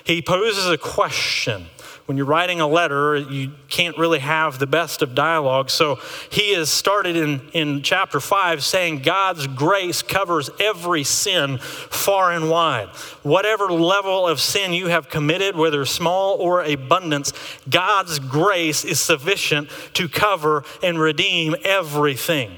He 0.03 0.23
poses 0.23 0.67
a 0.67 0.79
question 0.79 1.67
when 2.05 2.17
you're 2.17 2.25
writing 2.25 2.59
a 2.59 2.67
letter, 2.67 3.15
you 3.15 3.51
can't 3.69 3.97
really 3.97 4.19
have 4.19 4.59
the 4.59 4.67
best 4.67 5.01
of 5.01 5.15
dialogue. 5.15 5.69
So 5.69 5.99
he 6.29 6.53
has 6.53 6.69
started 6.69 7.15
in, 7.15 7.41
in 7.53 7.81
chapter 7.81 8.19
5 8.19 8.63
saying 8.63 8.99
God's 8.99 9.47
grace 9.47 10.01
covers 10.01 10.49
every 10.59 11.03
sin 11.03 11.57
far 11.59 12.31
and 12.31 12.49
wide. 12.49 12.89
Whatever 13.23 13.71
level 13.71 14.27
of 14.27 14.39
sin 14.39 14.73
you 14.73 14.87
have 14.87 15.09
committed, 15.09 15.55
whether 15.55 15.85
small 15.85 16.35
or 16.35 16.63
abundance, 16.63 17.33
God's 17.69 18.19
grace 18.19 18.83
is 18.83 18.99
sufficient 18.99 19.69
to 19.93 20.09
cover 20.09 20.63
and 20.83 20.99
redeem 20.99 21.55
everything. 21.63 22.51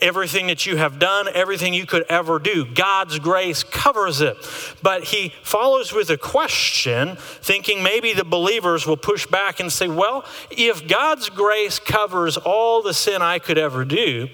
Everything 0.00 0.46
that 0.48 0.66
you 0.66 0.76
have 0.76 0.98
done, 0.98 1.28
everything 1.34 1.74
you 1.74 1.86
could 1.86 2.04
ever 2.08 2.38
do, 2.38 2.64
God's 2.64 3.18
grace 3.18 3.62
covers 3.62 4.20
it. 4.20 4.36
But 4.82 5.04
he 5.04 5.32
follows 5.42 5.92
with 5.92 6.10
a 6.10 6.16
question, 6.16 7.16
thinking 7.16 7.82
maybe 7.82 8.12
the 8.12 8.24
believers 8.24 8.86
will 8.86 8.96
push 8.96 9.26
back 9.26 9.60
and 9.60 9.72
say, 9.72 9.88
well, 9.88 10.24
if 10.50 10.86
God's 10.86 11.30
grace 11.30 11.78
covers 11.78 12.36
all 12.36 12.82
the 12.82 12.94
sin 12.94 13.22
I 13.22 13.38
could 13.38 13.58
ever 13.58 13.84
do, 13.84 14.28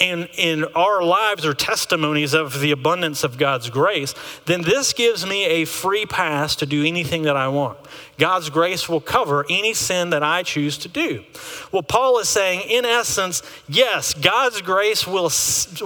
and 0.00 0.28
in 0.36 0.64
our 0.74 1.02
lives 1.02 1.44
are 1.46 1.54
testimonies 1.54 2.34
of 2.34 2.60
the 2.60 2.70
abundance 2.70 3.24
of 3.24 3.38
God's 3.38 3.70
grace, 3.70 4.14
then 4.44 4.62
this 4.62 4.92
gives 4.92 5.26
me 5.26 5.44
a 5.46 5.64
free 5.64 6.06
pass 6.06 6.56
to 6.56 6.66
do 6.66 6.84
anything 6.84 7.22
that 7.22 7.36
I 7.36 7.48
want. 7.48 7.78
God's 8.18 8.48
grace 8.48 8.88
will 8.88 9.00
cover 9.00 9.44
any 9.50 9.74
sin 9.74 10.10
that 10.10 10.22
I 10.22 10.42
choose 10.42 10.78
to 10.78 10.88
do. 10.88 11.24
Well, 11.70 11.82
Paul 11.82 12.18
is 12.18 12.28
saying, 12.28 12.68
in 12.70 12.84
essence, 12.84 13.42
yes, 13.68 14.14
God's 14.14 14.62
grace 14.62 15.06
will, 15.06 15.30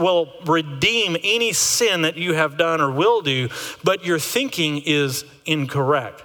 will 0.01 0.33
redeem 0.47 1.17
any 1.25 1.53
sin 1.53 2.03
that 2.03 2.17
you 2.17 2.35
have 2.35 2.57
done 2.57 2.81
or 2.81 2.91
will 2.91 3.21
do, 3.21 3.49
but 3.83 4.05
your 4.05 4.19
thinking 4.19 4.83
is 4.87 5.25
incorrect. 5.45 6.23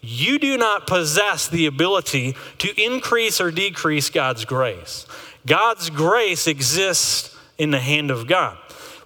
You 0.00 0.38
do 0.38 0.56
not 0.56 0.86
possess 0.86 1.48
the 1.48 1.66
ability 1.66 2.34
to 2.58 2.82
increase 2.82 3.40
or 3.40 3.50
decrease 3.50 4.10
God's 4.10 4.44
grace. 4.44 5.06
God's 5.46 5.90
grace 5.90 6.46
exists 6.46 7.36
in 7.58 7.70
the 7.70 7.78
hand 7.78 8.10
of 8.10 8.26
God. 8.26 8.58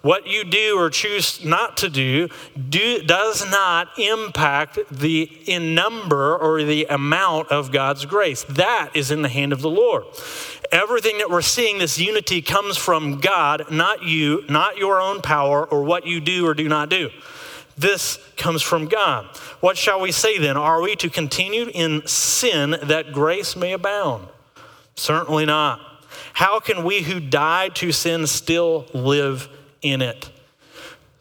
What 0.06 0.28
you 0.28 0.44
do 0.44 0.78
or 0.78 0.88
choose 0.88 1.44
not 1.44 1.78
to 1.78 1.90
do, 1.90 2.28
do 2.68 3.02
does 3.02 3.44
not 3.50 3.98
impact 3.98 4.78
the 4.88 5.28
in 5.46 5.74
number 5.74 6.36
or 6.36 6.62
the 6.62 6.84
amount 6.84 7.48
of 7.48 7.72
God's 7.72 8.06
grace. 8.06 8.44
That 8.44 8.90
is 8.94 9.10
in 9.10 9.22
the 9.22 9.28
hand 9.28 9.52
of 9.52 9.62
the 9.62 9.68
Lord. 9.68 10.04
Everything 10.70 11.18
that 11.18 11.28
we're 11.28 11.42
seeing, 11.42 11.78
this 11.78 11.98
unity 11.98 12.40
comes 12.40 12.76
from 12.76 13.18
God, 13.18 13.64
not 13.68 14.04
you, 14.04 14.44
not 14.48 14.76
your 14.76 15.00
own 15.00 15.22
power 15.22 15.64
or 15.64 15.82
what 15.82 16.06
you 16.06 16.20
do 16.20 16.46
or 16.46 16.54
do 16.54 16.68
not 16.68 16.88
do. 16.88 17.10
This 17.76 18.20
comes 18.36 18.62
from 18.62 18.86
God. 18.86 19.26
What 19.58 19.76
shall 19.76 20.00
we 20.00 20.12
say 20.12 20.38
then? 20.38 20.56
Are 20.56 20.80
we 20.80 20.94
to 20.94 21.10
continue 21.10 21.68
in 21.74 22.06
sin 22.06 22.76
that 22.84 23.12
grace 23.12 23.56
may 23.56 23.72
abound? 23.72 24.28
Certainly 24.94 25.46
not. 25.46 25.80
How 26.32 26.60
can 26.60 26.84
we 26.84 27.02
who 27.02 27.18
died 27.18 27.74
to 27.76 27.90
sin 27.90 28.28
still 28.28 28.86
live 28.94 29.48
in 29.82 30.02
it. 30.02 30.30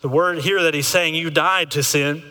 The 0.01 0.09
word 0.09 0.39
here 0.39 0.62
that 0.63 0.74
he's 0.74 0.88
saying, 0.88 1.15
you 1.15 1.29
died 1.29 1.71
to 1.71 1.83
sin. 1.83 2.24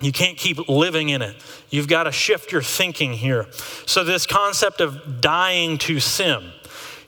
You 0.00 0.12
can't 0.12 0.36
keep 0.36 0.68
living 0.68 1.08
in 1.08 1.22
it. 1.22 1.36
You've 1.70 1.88
got 1.88 2.04
to 2.04 2.12
shift 2.12 2.52
your 2.52 2.62
thinking 2.62 3.12
here. 3.12 3.46
So, 3.86 4.02
this 4.04 4.26
concept 4.26 4.80
of 4.80 5.20
dying 5.20 5.78
to 5.78 6.00
sin, 6.00 6.50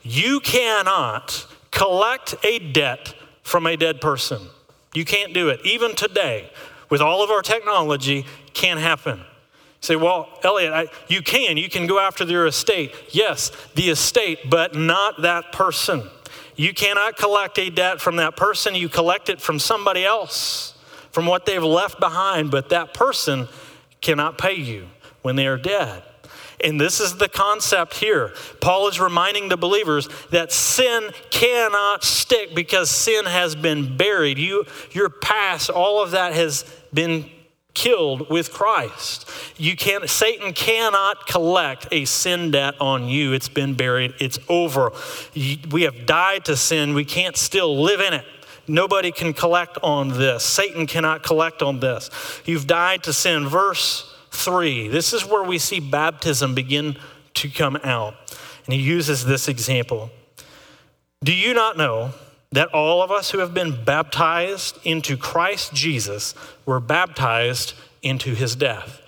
you 0.01 0.39
cannot 0.39 1.45
collect 1.71 2.35
a 2.43 2.59
debt 2.59 3.13
from 3.43 3.67
a 3.67 3.75
dead 3.75 4.01
person. 4.01 4.41
You 4.93 5.05
can't 5.05 5.33
do 5.33 5.49
it. 5.49 5.59
Even 5.63 5.95
today, 5.95 6.49
with 6.89 7.01
all 7.01 7.23
of 7.23 7.29
our 7.29 7.41
technology, 7.41 8.25
can't 8.53 8.79
happen. 8.79 9.19
You 9.19 9.23
say, 9.81 9.95
well, 9.95 10.29
Elliott, 10.43 10.73
I, 10.73 10.87
you 11.07 11.21
can. 11.21 11.57
You 11.57 11.69
can 11.69 11.85
go 11.85 11.99
after 11.99 12.25
their 12.25 12.47
estate. 12.47 12.95
Yes, 13.11 13.51
the 13.75 13.89
estate, 13.89 14.49
but 14.49 14.73
not 14.73 15.21
that 15.21 15.51
person. 15.51 16.09
You 16.57 16.73
cannot 16.73 17.15
collect 17.15 17.57
a 17.59 17.69
debt 17.69 18.01
from 18.01 18.17
that 18.17 18.35
person, 18.35 18.75
you 18.75 18.89
collect 18.89 19.29
it 19.29 19.39
from 19.39 19.59
somebody 19.59 20.03
else, 20.03 20.77
from 21.11 21.27
what 21.27 21.45
they've 21.45 21.63
left 21.63 21.99
behind, 21.99 22.51
but 22.51 22.69
that 22.69 22.93
person 22.93 23.47
cannot 24.01 24.37
pay 24.37 24.55
you 24.55 24.87
when 25.21 25.35
they 25.35 25.47
are 25.47 25.57
dead. 25.57 26.03
And 26.63 26.81
this 26.81 26.99
is 26.99 27.17
the 27.17 27.29
concept 27.29 27.93
here. 27.93 28.33
Paul 28.59 28.87
is 28.87 28.99
reminding 28.99 29.49
the 29.49 29.57
believers 29.57 30.09
that 30.31 30.51
sin 30.51 31.11
cannot 31.29 32.03
stick 32.03 32.55
because 32.55 32.89
sin 32.89 33.25
has 33.25 33.55
been 33.55 33.95
buried. 33.95 34.39
You, 34.39 34.65
your 34.91 35.09
past, 35.09 35.69
all 35.69 36.01
of 36.01 36.11
that 36.11 36.33
has 36.33 36.65
been 36.91 37.29
killed 37.77 38.27
with 38.31 38.51
Christ. 38.51 39.29
You 39.55 39.75
can't, 39.75 40.09
Satan 40.09 40.51
cannot 40.51 41.27
collect 41.27 41.87
a 41.91 42.05
sin 42.05 42.49
debt 42.49 42.73
on 42.81 43.07
you. 43.07 43.33
It's 43.33 43.49
been 43.49 43.75
buried, 43.75 44.15
it's 44.19 44.39
over. 44.49 44.91
We 45.35 45.83
have 45.83 46.07
died 46.07 46.45
to 46.45 46.57
sin, 46.57 46.95
we 46.95 47.05
can't 47.05 47.37
still 47.37 47.79
live 47.79 48.01
in 48.01 48.13
it. 48.15 48.25
Nobody 48.67 49.11
can 49.11 49.31
collect 49.31 49.77
on 49.83 50.09
this. 50.09 50.43
Satan 50.43 50.87
cannot 50.87 51.21
collect 51.21 51.61
on 51.61 51.79
this. 51.79 52.09
You've 52.45 52.67
died 52.67 53.03
to 53.03 53.13
sin. 53.13 53.47
Verse 53.47 54.13
3. 54.31 54.89
This 54.89 55.13
is 55.13 55.23
where 55.23 55.43
we 55.43 55.57
see 55.57 55.79
baptism 55.79 56.53
begin 56.53 56.97
to 57.35 57.47
come 57.47 57.77
out. 57.83 58.15
And 58.65 58.73
he 58.73 58.81
uses 58.81 59.23
this 59.23 59.47
example. 59.47 60.09
Do 61.23 61.33
you 61.33 61.53
not 61.53 61.77
know 61.77 62.11
that 62.51 62.69
all 62.69 63.01
of 63.01 63.11
us 63.11 63.31
who 63.31 63.39
have 63.39 63.53
been 63.53 63.83
baptized 63.83 64.79
into 64.83 65.17
Christ 65.17 65.73
Jesus 65.73 66.33
were 66.65 66.79
baptized 66.79 67.73
into 68.01 68.35
his 68.35 68.55
death. 68.55 69.01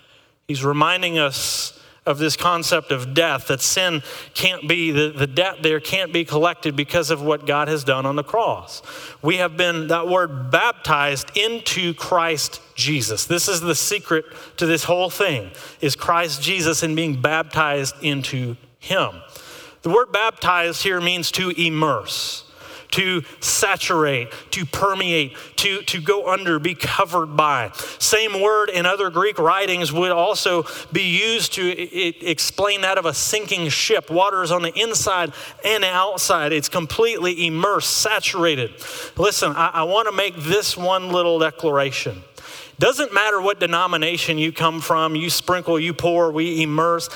He's 0.47 0.63
reminding 0.63 1.17
us 1.17 1.79
of 2.05 2.17
this 2.17 2.35
concept 2.35 2.91
of 2.91 3.13
death, 3.13 3.47
that 3.47 3.61
sin 3.61 4.01
can't 4.33 4.67
be, 4.67 4.89
the, 4.89 5.11
the 5.11 5.27
debt 5.27 5.61
there 5.61 5.79
can't 5.79 6.11
be 6.11 6.25
collected 6.25 6.75
because 6.75 7.11
of 7.11 7.21
what 7.21 7.45
God 7.45 7.67
has 7.67 7.83
done 7.83 8.05
on 8.05 8.15
the 8.15 8.23
cross. 8.23 8.81
We 9.21 9.37
have 9.37 9.55
been, 9.55 9.87
that 9.87 10.07
word, 10.07 10.49
baptized 10.49 11.37
into 11.37 11.93
Christ 11.93 12.61
Jesus. 12.73 13.25
This 13.25 13.47
is 13.47 13.61
the 13.61 13.75
secret 13.75 14.25
to 14.57 14.65
this 14.65 14.85
whole 14.85 15.11
thing, 15.11 15.51
is 15.81 15.95
Christ 15.95 16.41
Jesus 16.41 16.81
and 16.81 16.95
being 16.95 17.21
baptized 17.21 17.95
into 18.01 18.57
him. 18.79 19.21
The 19.83 19.89
word 19.89 20.11
baptized 20.11 20.81
here 20.81 20.99
means 20.99 21.31
to 21.33 21.49
immerse 21.51 22.48
to 22.91 23.23
saturate, 23.39 24.31
to 24.51 24.65
permeate, 24.65 25.37
to, 25.57 25.81
to 25.83 26.01
go 26.01 26.31
under, 26.31 26.59
be 26.59 26.75
covered 26.75 27.35
by. 27.37 27.71
Same 27.99 28.41
word 28.41 28.69
in 28.69 28.85
other 28.85 29.09
Greek 29.09 29.37
writings 29.37 29.93
would 29.93 30.11
also 30.11 30.65
be 30.91 31.03
used 31.03 31.53
to 31.53 31.69
explain 32.25 32.81
that 32.81 32.97
of 32.97 33.05
a 33.05 33.13
sinking 33.13 33.69
ship. 33.69 34.09
Water 34.09 34.41
is 34.41 34.51
on 34.51 34.63
the 34.63 34.73
inside 34.79 35.33
and 35.63 35.83
outside, 35.83 36.51
it's 36.51 36.69
completely 36.69 37.45
immersed, 37.45 37.97
saturated. 37.97 38.71
Listen, 39.17 39.53
I, 39.55 39.67
I 39.67 39.83
want 39.83 40.07
to 40.07 40.15
make 40.15 40.35
this 40.35 40.75
one 40.75 41.09
little 41.09 41.39
declaration. 41.39 42.23
Doesn't 42.79 43.13
matter 43.13 43.41
what 43.41 43.59
denomination 43.59 44.37
you 44.37 44.53
come 44.53 44.79
from, 44.79 45.15
you 45.15 45.29
sprinkle, 45.29 45.77
you 45.77 45.93
pour, 45.93 46.31
we 46.31 46.63
immerse. 46.63 47.09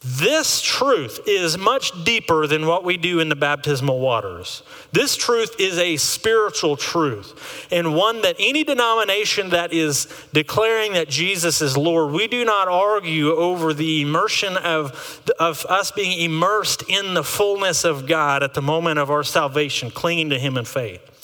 This 0.00 0.62
truth 0.62 1.20
is 1.26 1.58
much 1.58 2.04
deeper 2.04 2.46
than 2.46 2.68
what 2.68 2.84
we 2.84 2.96
do 2.96 3.18
in 3.18 3.28
the 3.28 3.34
baptismal 3.34 3.98
waters. 3.98 4.62
This 4.92 5.16
truth 5.16 5.56
is 5.58 5.76
a 5.76 5.96
spiritual 5.96 6.76
truth 6.76 7.66
and 7.72 7.96
one 7.96 8.22
that 8.22 8.36
any 8.38 8.62
denomination 8.62 9.50
that 9.50 9.72
is 9.72 10.06
declaring 10.32 10.92
that 10.92 11.08
Jesus 11.08 11.60
is 11.60 11.76
Lord, 11.76 12.12
we 12.12 12.28
do 12.28 12.44
not 12.44 12.68
argue 12.68 13.32
over 13.32 13.74
the 13.74 14.02
immersion 14.02 14.56
of, 14.56 15.20
of 15.40 15.66
us 15.66 15.90
being 15.90 16.20
immersed 16.20 16.84
in 16.88 17.14
the 17.14 17.24
fullness 17.24 17.82
of 17.82 18.06
God 18.06 18.44
at 18.44 18.54
the 18.54 18.62
moment 18.62 19.00
of 19.00 19.10
our 19.10 19.24
salvation, 19.24 19.90
clinging 19.90 20.30
to 20.30 20.38
Him 20.38 20.56
in 20.56 20.64
faith. 20.64 21.17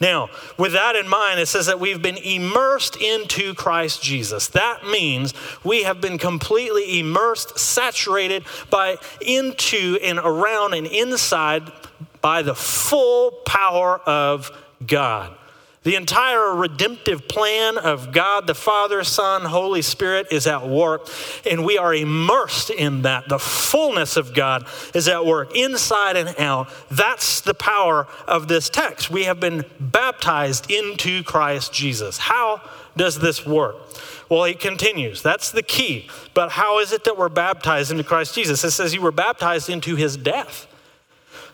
Now, 0.00 0.30
with 0.56 0.72
that 0.72 0.96
in 0.96 1.06
mind, 1.08 1.40
it 1.40 1.46
says 1.46 1.66
that 1.66 1.78
we've 1.78 2.00
been 2.00 2.16
immersed 2.16 2.96
into 2.96 3.54
Christ 3.54 4.02
Jesus. 4.02 4.48
That 4.48 4.86
means 4.86 5.34
we 5.62 5.82
have 5.82 6.00
been 6.00 6.16
completely 6.16 6.98
immersed, 7.00 7.58
saturated 7.58 8.44
by 8.70 8.96
into 9.20 9.98
and 10.02 10.18
around 10.18 10.72
and 10.74 10.86
inside 10.86 11.70
by 12.22 12.42
the 12.42 12.54
full 12.54 13.30
power 13.44 13.98
of 14.00 14.50
God. 14.86 15.36
The 15.82 15.96
entire 15.96 16.54
redemptive 16.54 17.26
plan 17.26 17.78
of 17.78 18.12
God 18.12 18.46
the 18.46 18.54
Father, 18.54 19.02
Son, 19.02 19.46
Holy 19.46 19.80
Spirit 19.80 20.26
is 20.30 20.46
at 20.46 20.68
work, 20.68 21.08
and 21.50 21.64
we 21.64 21.78
are 21.78 21.94
immersed 21.94 22.68
in 22.68 23.00
that. 23.02 23.30
The 23.30 23.38
fullness 23.38 24.18
of 24.18 24.34
God 24.34 24.66
is 24.94 25.08
at 25.08 25.24
work 25.24 25.56
inside 25.56 26.18
and 26.18 26.34
out. 26.38 26.68
That's 26.90 27.40
the 27.40 27.54
power 27.54 28.06
of 28.28 28.46
this 28.46 28.68
text. 28.68 29.10
We 29.10 29.24
have 29.24 29.40
been 29.40 29.64
baptized 29.80 30.70
into 30.70 31.22
Christ 31.22 31.72
Jesus. 31.72 32.18
How 32.18 32.60
does 32.94 33.18
this 33.18 33.46
work? 33.46 33.76
Well, 34.28 34.44
he 34.44 34.54
continues. 34.54 35.22
That's 35.22 35.50
the 35.50 35.62
key. 35.62 36.10
But 36.34 36.50
how 36.50 36.80
is 36.80 36.92
it 36.92 37.04
that 37.04 37.16
we're 37.16 37.30
baptized 37.30 37.90
into 37.90 38.04
Christ 38.04 38.34
Jesus? 38.34 38.62
It 38.64 38.72
says 38.72 38.92
you 38.92 39.00
were 39.00 39.12
baptized 39.12 39.70
into 39.70 39.96
his 39.96 40.18
death. 40.18 40.66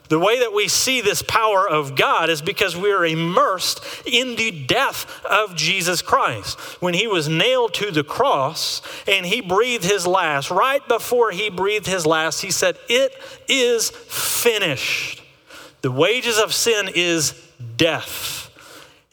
The 0.09 0.19
way 0.19 0.39
that 0.41 0.53
we 0.53 0.69
see 0.69 1.01
this 1.01 1.23
power 1.23 1.69
of 1.69 1.97
God 1.97 2.31
is 2.31 2.41
because 2.41 2.77
we 2.77 2.93
are 2.93 3.05
immersed 3.05 3.85
in 4.07 4.37
the 4.37 4.51
death 4.51 5.25
of 5.25 5.57
Jesus 5.57 6.03
Christ. 6.03 6.59
When 6.81 6.95
he 6.95 7.07
was 7.07 7.29
nailed 7.29 7.75
to 7.75 7.91
the 7.91 8.05
cross 8.05 8.83
and 9.09 9.27
he 9.27 9.41
breathed 9.41 9.85
his 9.85 10.07
last, 10.07 10.51
right 10.51 10.87
before 10.87 11.31
he 11.33 11.51
breathed 11.51 11.87
his 11.87 12.07
last, 12.07 12.43
he 12.43 12.51
said, 12.51 12.79
It 12.89 13.13
is 13.49 13.91
finished. 13.91 15.23
The 15.83 15.91
wages 15.91 16.39
of 16.39 16.53
sin 16.55 16.89
is 16.95 17.33
death. 17.77 18.46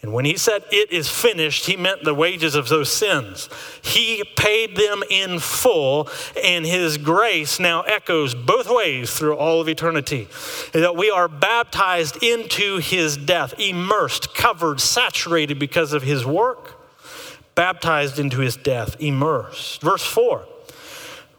And 0.04 0.12
when 0.12 0.26
he 0.26 0.36
said 0.36 0.66
it 0.70 0.92
is 0.92 1.10
finished, 1.10 1.66
he 1.66 1.78
meant 1.78 2.04
the 2.04 2.14
wages 2.14 2.56
of 2.56 2.68
those 2.68 2.92
sins. 2.92 3.48
He 3.82 4.26
paid 4.36 4.76
them 4.76 5.02
in 5.10 5.40
full, 5.40 6.10
and 6.44 6.66
his 6.66 6.98
grace 6.98 7.58
now 7.58 7.84
echoes 7.84 8.36
both 8.36 8.70
ways 8.70 9.18
through 9.18 9.38
all 9.38 9.62
of 9.62 9.70
eternity. 9.70 10.28
That 10.74 10.98
we 10.98 11.10
are 11.10 11.30
baptized 11.30 12.22
into 12.22 12.80
his 12.80 13.16
death, 13.16 13.58
immersed, 13.58 14.36
covered, 14.36 14.82
saturated 14.82 15.58
because 15.58 15.94
of 15.94 16.04
his 16.04 16.26
work, 16.26 16.86
baptized 17.56 18.20
into 18.20 18.42
his 18.42 18.58
death, 18.58 18.98
immersed. 19.00 19.82
Verse 19.82 20.04
4. 20.04 20.46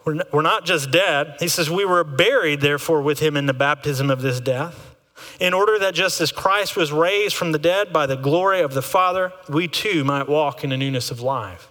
We're 0.06 0.42
not 0.42 0.64
just 0.64 0.90
dead. 0.90 1.36
He 1.38 1.48
says, 1.48 1.68
We 1.70 1.84
were 1.84 2.04
buried, 2.04 2.62
therefore, 2.62 3.02
with 3.02 3.20
him 3.20 3.36
in 3.36 3.44
the 3.44 3.54
baptism 3.54 4.10
of 4.10 4.22
this 4.22 4.40
death 4.40 4.93
in 5.40 5.54
order 5.54 5.78
that 5.78 5.94
just 5.94 6.20
as 6.20 6.32
Christ 6.32 6.76
was 6.76 6.92
raised 6.92 7.34
from 7.34 7.52
the 7.52 7.58
dead 7.58 7.92
by 7.92 8.06
the 8.06 8.16
glory 8.16 8.60
of 8.60 8.74
the 8.74 8.82
Father, 8.82 9.32
we 9.48 9.68
too 9.68 10.04
might 10.04 10.28
walk 10.28 10.64
in 10.64 10.70
the 10.70 10.76
newness 10.76 11.10
of 11.10 11.20
life. 11.20 11.68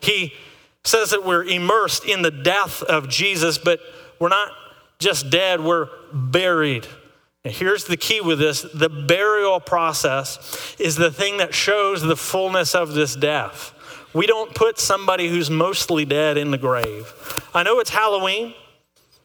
He 0.00 0.34
says 0.84 1.10
that 1.10 1.24
we're 1.24 1.44
immersed 1.44 2.04
in 2.04 2.22
the 2.22 2.30
death 2.30 2.82
of 2.82 3.08
Jesus, 3.08 3.58
but 3.58 3.80
we're 4.18 4.28
not 4.28 4.52
just 4.98 5.30
dead, 5.30 5.60
we're 5.60 5.88
buried. 6.12 6.86
And 7.44 7.52
here's 7.52 7.84
the 7.84 7.96
key 7.96 8.20
with 8.20 8.38
this 8.38 8.62
the 8.62 8.88
burial 8.88 9.60
process 9.60 10.74
is 10.78 10.96
the 10.96 11.10
thing 11.10 11.38
that 11.38 11.54
shows 11.54 12.02
the 12.02 12.16
fullness 12.16 12.74
of 12.74 12.94
this 12.94 13.14
death. 13.14 13.72
We 14.14 14.26
don't 14.26 14.54
put 14.54 14.78
somebody 14.78 15.28
who's 15.28 15.50
mostly 15.50 16.04
dead 16.04 16.38
in 16.38 16.52
the 16.52 16.58
grave. 16.58 17.12
I 17.52 17.62
know 17.64 17.80
it's 17.80 17.90
Halloween, 17.90 18.54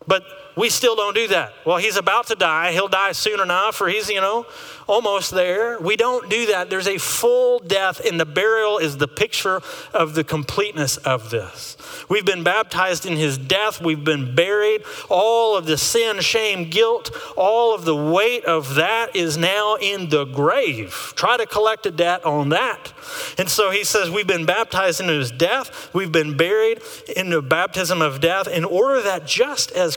but 0.08 0.24
we 0.60 0.70
still 0.70 0.94
don't 0.94 1.16
do 1.16 1.30
that. 1.30 1.54
Well, 1.66 1.78
he's 1.78 1.96
about 1.96 2.28
to 2.28 2.36
die. 2.36 2.74
He'll 2.74 2.90
die 2.90 3.14
soon 3.14 3.40
enough, 3.40 3.80
or 3.80 3.88
he's, 3.88 4.10
you 4.10 4.20
know, 4.20 4.46
almost 4.88 5.32
there. 5.32 5.80
We 5.80 5.96
don't 5.96 6.30
do 6.30 6.48
that. 6.48 6.70
There's 6.70 6.88
a 6.88 6.98
full 6.98 7.60
death, 7.60 8.02
and 8.06 8.20
the 8.20 8.26
burial 8.26 8.78
is 8.78 8.98
the 8.98 9.08
picture 9.08 9.62
of 9.94 10.16
the 10.16 10.24
completeness 10.26 10.98
of 10.98 11.30
this. 11.30 11.78
We've 12.10 12.26
been 12.26 12.44
baptized 12.44 13.06
in 13.06 13.16
his 13.16 13.38
death. 13.38 13.82
We've 13.82 14.04
been 14.04 14.36
buried. 14.36 14.84
All 15.10 15.56
of 15.56 15.66
the 15.66 15.78
sin, 15.78 16.20
shame, 16.20 16.70
guilt, 16.70 17.10
all 17.38 17.74
of 17.74 17.86
the 17.86 17.96
weight 17.96 18.44
of 18.44 18.76
that 18.76 19.16
is 19.16 19.38
now 19.38 19.76
in 19.76 20.10
the 20.10 20.26
grave. 20.26 21.14
Try 21.16 21.38
to 21.38 21.46
collect 21.46 21.86
a 21.86 21.92
debt 21.92 22.26
on 22.26 22.50
that. 22.50 22.92
And 23.38 23.50
so 23.50 23.72
he 23.72 23.84
says, 23.84 24.10
We've 24.10 24.28
been 24.28 24.46
baptized 24.46 25.00
into 25.00 25.14
his 25.14 25.32
death. 25.32 25.94
We've 25.94 26.12
been 26.12 26.36
buried 26.36 26.82
in 27.16 27.30
the 27.30 27.42
baptism 27.42 28.02
of 28.02 28.20
death 28.20 28.48
in 28.48 28.66
order 28.66 29.02
that 29.04 29.26
just 29.26 29.72
as 29.72 29.96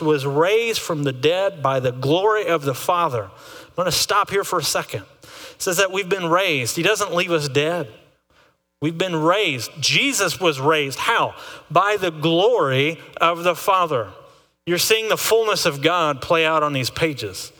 Was 0.00 0.24
raised 0.26 0.80
from 0.80 1.04
the 1.04 1.12
dead 1.12 1.62
by 1.62 1.80
the 1.80 1.92
glory 1.92 2.46
of 2.46 2.62
the 2.62 2.74
Father, 2.74 3.24
I'm 3.24 3.76
going 3.76 3.86
to 3.86 3.92
stop 3.92 4.30
here 4.30 4.44
for 4.44 4.58
a 4.58 4.64
second. 4.64 5.04
It 5.22 5.62
says 5.62 5.76
that 5.76 5.92
we've 5.92 6.08
been 6.08 6.28
raised. 6.28 6.76
He 6.76 6.82
doesn't 6.82 7.14
leave 7.14 7.32
us 7.32 7.48
dead. 7.48 7.88
We've 8.80 8.98
been 8.98 9.16
raised. 9.16 9.70
Jesus 9.80 10.40
was 10.40 10.60
raised. 10.60 10.98
How? 10.98 11.36
By 11.70 11.96
the 11.96 12.10
glory 12.10 13.00
of 13.20 13.44
the 13.44 13.54
Father. 13.54 14.10
You're 14.66 14.78
seeing 14.78 15.08
the 15.08 15.16
fullness 15.16 15.66
of 15.66 15.82
God 15.82 16.20
play 16.20 16.44
out 16.44 16.62
on 16.62 16.72
these 16.72 16.90
pages. 16.90 17.52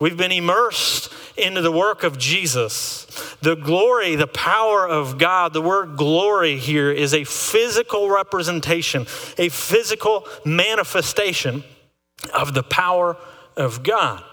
We've 0.00 0.16
been 0.16 0.32
immersed 0.32 1.12
into 1.40 1.62
the 1.62 1.72
work 1.72 2.02
of 2.04 2.18
Jesus. 2.18 3.36
The 3.42 3.54
glory, 3.54 4.16
the 4.16 4.26
power 4.26 4.88
of 4.88 5.18
God, 5.18 5.52
the 5.52 5.62
word 5.62 5.96
glory 5.96 6.56
here 6.56 6.90
is 6.90 7.14
a 7.14 7.24
physical 7.24 8.08
representation, 8.08 9.02
a 9.38 9.48
physical 9.48 10.26
manifestation 10.44 11.64
of 12.34 12.54
the 12.54 12.62
power 12.62 13.16
of 13.56 13.82
God. 13.82 14.24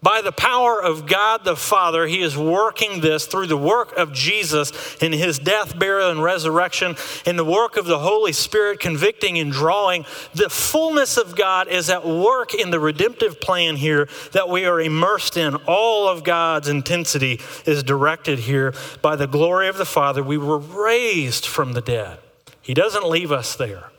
By 0.00 0.22
the 0.22 0.32
power 0.32 0.80
of 0.80 1.06
God 1.06 1.44
the 1.44 1.56
Father, 1.56 2.06
He 2.06 2.20
is 2.20 2.36
working 2.36 3.00
this 3.00 3.26
through 3.26 3.48
the 3.48 3.56
work 3.56 3.96
of 3.96 4.12
Jesus 4.12 4.96
in 5.02 5.12
His 5.12 5.40
death, 5.40 5.76
burial, 5.76 6.10
and 6.10 6.22
resurrection, 6.22 6.96
in 7.26 7.36
the 7.36 7.44
work 7.44 7.76
of 7.76 7.86
the 7.86 7.98
Holy 7.98 8.32
Spirit 8.32 8.78
convicting 8.78 9.38
and 9.38 9.50
drawing. 9.50 10.04
The 10.34 10.48
fullness 10.48 11.16
of 11.16 11.34
God 11.34 11.66
is 11.66 11.90
at 11.90 12.06
work 12.06 12.54
in 12.54 12.70
the 12.70 12.78
redemptive 12.78 13.40
plan 13.40 13.74
here 13.74 14.08
that 14.32 14.48
we 14.48 14.66
are 14.66 14.80
immersed 14.80 15.36
in. 15.36 15.56
All 15.66 16.08
of 16.08 16.22
God's 16.22 16.68
intensity 16.68 17.40
is 17.66 17.82
directed 17.82 18.38
here 18.38 18.74
by 19.02 19.16
the 19.16 19.26
glory 19.26 19.66
of 19.66 19.78
the 19.78 19.84
Father. 19.84 20.22
We 20.22 20.38
were 20.38 20.58
raised 20.58 21.44
from 21.44 21.72
the 21.72 21.80
dead. 21.80 22.18
He 22.62 22.74
doesn't 22.74 23.08
leave 23.08 23.32
us 23.32 23.56
there. 23.56 23.90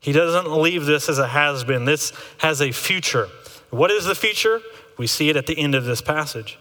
He 0.00 0.12
doesn't 0.12 0.50
leave 0.50 0.86
this 0.86 1.08
as 1.08 1.18
a 1.18 1.28
has 1.28 1.62
been. 1.62 1.84
This 1.84 2.12
has 2.38 2.62
a 2.62 2.72
future. 2.72 3.28
What 3.70 3.90
is 3.90 4.04
the 4.04 4.14
future? 4.14 4.60
We 4.98 5.06
see 5.06 5.28
it 5.28 5.36
at 5.36 5.46
the 5.46 5.58
end 5.58 5.74
of 5.74 5.84
this 5.84 6.00
passage. 6.00 6.58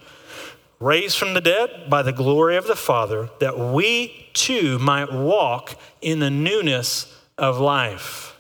Raised 0.80 1.18
from 1.18 1.34
the 1.34 1.42
dead 1.42 1.90
by 1.90 2.02
the 2.02 2.12
glory 2.12 2.58
of 2.58 2.66
the 2.66 2.76
Father, 2.76 3.30
that 3.40 3.58
we 3.58 4.30
too 4.34 4.80
might 4.80 5.12
walk 5.12 5.76
in 6.02 6.20
the 6.20 6.32
newness 6.32 7.16
of 7.38 7.60
life. 7.60 8.36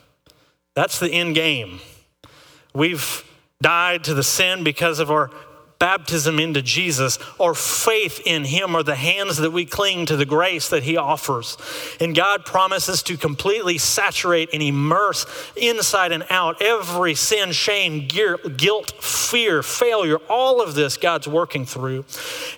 That's 0.73 0.99
the 0.99 1.12
end 1.12 1.36
game. 1.36 1.80
We've 2.73 3.23
died 3.62 4.04
to 4.06 4.13
the 4.13 4.23
sin 4.23 4.63
because 4.63 4.99
of 4.99 5.12
our 5.12 5.30
baptism 5.82 6.38
into 6.38 6.62
Jesus 6.62 7.17
or 7.39 7.56
faith 7.56 8.22
in 8.24 8.46
Him 8.46 8.76
are 8.76 8.84
the 8.84 8.94
hands 8.94 9.38
that 9.38 9.50
we 9.50 9.65
cling 9.65 10.06
to 10.06 10.15
the 10.15 10.28
grace 10.28 10.70
that 10.70 10.84
He 10.84 10.96
offers. 10.96 11.58
And 12.00 12.15
God 12.15 12.46
promises 12.46 13.02
to 13.04 13.17
completely 13.17 13.80
saturate 13.80 14.50
and 14.54 14.62
immerse 14.62 15.26
inside 15.56 16.12
and 16.12 16.24
out 16.30 16.62
every 16.62 17.15
sin, 17.15 17.52
shame, 17.52 18.08
guilt, 18.08 18.91
fear, 19.04 19.63
failure, 19.63 20.17
all 20.30 20.62
of 20.62 20.76
this 20.76 20.98
God's 20.98 21.28
working 21.28 21.65
through. 21.65 22.06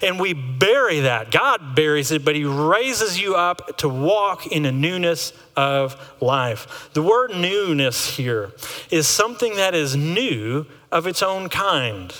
And 0.01 0.19
we 0.19 0.33
bury 0.33 0.99
that. 0.99 1.31
God 1.31 1.75
buries 1.75 2.11
it, 2.11 2.25
but 2.25 2.35
He 2.35 2.43
raises 2.43 3.21
you 3.21 3.35
up 3.35 3.77
to 3.77 3.87
walk 3.87 4.47
in 4.47 4.65
a 4.65 4.71
newness 4.71 5.31
of 5.55 5.95
life. 6.21 6.89
The 6.91 7.01
word 7.01 7.31
newness 7.31 8.17
here 8.17 8.51
is 8.91 9.07
something 9.07 9.55
that 9.55 9.73
is 9.73 9.95
new 9.95 10.65
of 10.91 11.07
its 11.07 11.23
own 11.23 11.47
kind 11.47 12.13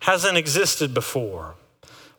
hasn't 0.00 0.36
existed 0.36 0.94
before. 0.94 1.54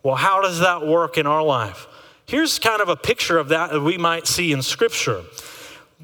Well, 0.03 0.15
how 0.15 0.41
does 0.41 0.59
that 0.59 0.85
work 0.85 1.17
in 1.17 1.27
our 1.27 1.43
life? 1.43 1.87
Here's 2.25 2.59
kind 2.59 2.81
of 2.81 2.89
a 2.89 2.95
picture 2.95 3.37
of 3.37 3.49
that 3.49 3.71
that 3.71 3.81
we 3.81 3.97
might 3.97 4.27
see 4.27 4.51
in 4.51 4.61
Scripture. 4.61 5.23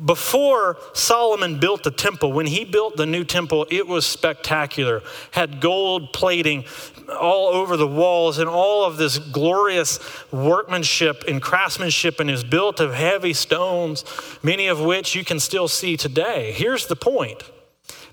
Before 0.04 0.78
Solomon 0.94 1.60
built 1.60 1.84
the 1.84 1.92
temple, 1.92 2.34
when 2.34 2.48
he 2.48 2.66
built 2.66 2.98
the 2.98 3.06
new 3.06 3.24
temple, 3.24 3.66
it 3.70 3.88
was 3.88 4.06
spectacular. 4.06 5.02
Had 5.32 5.62
gold 5.62 6.12
plating 6.12 6.66
all 7.18 7.48
over 7.48 7.78
the 7.78 7.88
walls 7.88 8.40
and 8.40 8.50
all 8.50 8.84
of 8.84 8.98
this 8.98 9.20
glorious 9.20 10.00
workmanship 10.34 11.24
and 11.30 11.42
craftsmanship 11.42 12.20
and 12.20 12.30
is 12.30 12.44
built 12.44 12.82
of 12.82 12.94
heavy 12.94 13.32
stones, 13.32 14.04
many 14.44 14.68
of 14.68 14.82
which 14.82 15.16
you 15.16 15.24
can 15.24 15.40
still 15.40 15.70
see 15.70 15.96
today. 15.96 16.52
Here's 16.52 16.88
the 16.88 16.98
point. 16.98 17.44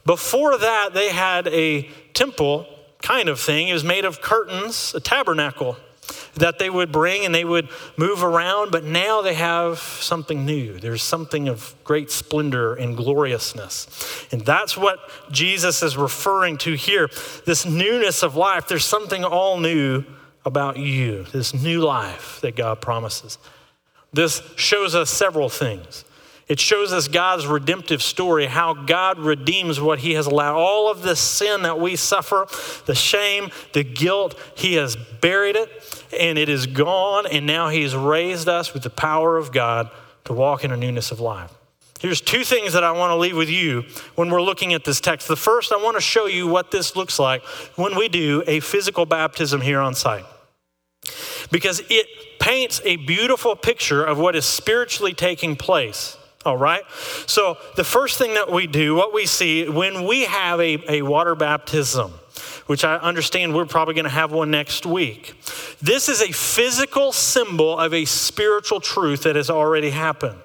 Before 0.04 0.56
that, 0.58 0.90
they 0.94 1.10
had 1.10 1.48
a 1.48 1.88
temple 2.14 2.66
kind 3.02 3.28
of 3.28 3.38
thing. 3.40 3.68
It 3.68 3.72
was 3.72 3.84
made 3.84 4.04
of 4.04 4.20
curtains, 4.20 4.94
a 4.94 5.00
tabernacle 5.00 5.76
that 6.34 6.58
they 6.58 6.70
would 6.70 6.90
bring 6.90 7.24
and 7.24 7.34
they 7.34 7.44
would 7.44 7.68
move 7.96 8.24
around, 8.24 8.72
but 8.72 8.84
now 8.84 9.22
they 9.22 9.34
have 9.34 9.78
something 9.78 10.44
new. 10.44 10.78
There's 10.78 11.02
something 11.02 11.48
of 11.48 11.74
great 11.84 12.10
splendor 12.10 12.74
and 12.74 12.96
gloriousness. 12.96 14.26
And 14.32 14.40
that's 14.42 14.76
what 14.76 14.98
Jesus 15.30 15.82
is 15.82 15.96
referring 15.96 16.58
to 16.58 16.74
here 16.74 17.08
this 17.44 17.66
newness 17.66 18.22
of 18.22 18.34
life. 18.34 18.66
There's 18.66 18.84
something 18.84 19.24
all 19.24 19.58
new 19.58 20.04
about 20.44 20.76
you, 20.76 21.24
this 21.32 21.54
new 21.54 21.80
life 21.80 22.40
that 22.40 22.56
God 22.56 22.80
promises. 22.80 23.38
This 24.12 24.42
shows 24.56 24.94
us 24.94 25.10
several 25.10 25.48
things. 25.48 26.04
It 26.48 26.58
shows 26.58 26.92
us 26.92 27.08
God's 27.08 27.46
redemptive 27.46 28.02
story, 28.02 28.46
how 28.46 28.74
God 28.74 29.18
redeems 29.18 29.80
what 29.80 30.00
He 30.00 30.14
has 30.14 30.26
allowed. 30.26 30.56
All 30.56 30.90
of 30.90 31.02
the 31.02 31.16
sin 31.16 31.62
that 31.62 31.78
we 31.78 31.96
suffer, 31.96 32.46
the 32.86 32.94
shame, 32.94 33.50
the 33.72 33.84
guilt, 33.84 34.38
He 34.56 34.74
has 34.74 34.96
buried 34.96 35.56
it 35.56 35.70
and 36.18 36.38
it 36.38 36.48
is 36.48 36.66
gone. 36.66 37.26
And 37.26 37.46
now 37.46 37.68
He 37.68 37.82
has 37.82 37.94
raised 37.94 38.48
us 38.48 38.74
with 38.74 38.82
the 38.82 38.90
power 38.90 39.36
of 39.36 39.52
God 39.52 39.90
to 40.24 40.32
walk 40.32 40.64
in 40.64 40.72
a 40.72 40.76
newness 40.76 41.10
of 41.10 41.20
life. 41.20 41.52
Here's 42.00 42.20
two 42.20 42.42
things 42.42 42.72
that 42.72 42.82
I 42.82 42.90
want 42.90 43.12
to 43.12 43.16
leave 43.16 43.36
with 43.36 43.48
you 43.48 43.84
when 44.16 44.28
we're 44.28 44.42
looking 44.42 44.74
at 44.74 44.82
this 44.82 45.00
text. 45.00 45.28
The 45.28 45.36
first, 45.36 45.72
I 45.72 45.76
want 45.76 45.96
to 45.96 46.00
show 46.00 46.26
you 46.26 46.48
what 46.48 46.72
this 46.72 46.96
looks 46.96 47.20
like 47.20 47.44
when 47.76 47.96
we 47.96 48.08
do 48.08 48.42
a 48.48 48.58
physical 48.58 49.06
baptism 49.06 49.60
here 49.60 49.78
on 49.78 49.94
site. 49.94 50.24
Because 51.52 51.80
it 51.88 52.06
paints 52.40 52.80
a 52.84 52.96
beautiful 52.96 53.54
picture 53.54 54.02
of 54.02 54.18
what 54.18 54.34
is 54.34 54.44
spiritually 54.44 55.14
taking 55.14 55.54
place 55.54 56.16
all 56.44 56.56
right? 56.56 56.82
So, 57.26 57.58
the 57.76 57.84
first 57.84 58.18
thing 58.18 58.34
that 58.34 58.50
we 58.50 58.66
do, 58.66 58.94
what 58.94 59.12
we 59.12 59.26
see 59.26 59.68
when 59.68 60.04
we 60.06 60.24
have 60.24 60.60
a, 60.60 60.78
a 60.92 61.02
water 61.02 61.34
baptism, 61.34 62.12
which 62.66 62.84
I 62.84 62.96
understand 62.96 63.54
we're 63.54 63.66
probably 63.66 63.94
going 63.94 64.04
to 64.04 64.10
have 64.10 64.32
one 64.32 64.50
next 64.50 64.86
week, 64.86 65.34
this 65.80 66.08
is 66.08 66.20
a 66.20 66.32
physical 66.32 67.12
symbol 67.12 67.78
of 67.78 67.92
a 67.92 68.04
spiritual 68.04 68.80
truth 68.80 69.22
that 69.22 69.36
has 69.36 69.50
already 69.50 69.90
happened. 69.90 70.38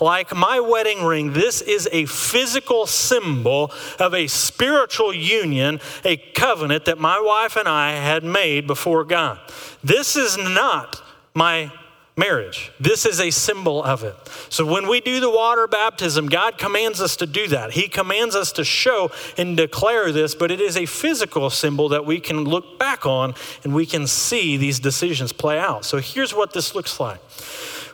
Like 0.00 0.34
my 0.34 0.60
wedding 0.60 1.04
ring, 1.04 1.32
this 1.32 1.62
is 1.62 1.88
a 1.92 2.06
physical 2.06 2.86
symbol 2.86 3.72
of 3.98 4.14
a 4.14 4.26
spiritual 4.26 5.14
union, 5.14 5.80
a 6.04 6.16
covenant 6.16 6.86
that 6.86 6.98
my 6.98 7.20
wife 7.20 7.56
and 7.56 7.68
I 7.68 7.92
had 7.92 8.24
made 8.24 8.66
before 8.66 9.04
God. 9.04 9.38
This 9.82 10.16
is 10.16 10.36
not 10.36 11.02
my 11.34 11.70
marriage. 12.16 12.70
This 12.78 13.04
is 13.04 13.20
a 13.20 13.30
symbol 13.30 13.82
of 13.82 14.04
it. 14.04 14.14
So 14.48 14.64
when 14.64 14.88
we 14.88 15.00
do 15.00 15.18
the 15.18 15.30
water 15.30 15.66
baptism, 15.66 16.28
God 16.28 16.58
commands 16.58 17.00
us 17.00 17.16
to 17.16 17.26
do 17.26 17.48
that. 17.48 17.72
He 17.72 17.88
commands 17.88 18.36
us 18.36 18.52
to 18.52 18.64
show 18.64 19.10
and 19.36 19.56
declare 19.56 20.12
this, 20.12 20.34
but 20.34 20.50
it 20.50 20.60
is 20.60 20.76
a 20.76 20.86
physical 20.86 21.50
symbol 21.50 21.88
that 21.88 22.06
we 22.06 22.20
can 22.20 22.44
look 22.44 22.78
back 22.78 23.04
on 23.04 23.34
and 23.64 23.74
we 23.74 23.84
can 23.84 24.06
see 24.06 24.56
these 24.56 24.78
decisions 24.78 25.32
play 25.32 25.58
out. 25.58 25.84
So 25.84 25.98
here's 25.98 26.32
what 26.32 26.52
this 26.52 26.74
looks 26.74 27.00
like. 27.00 27.20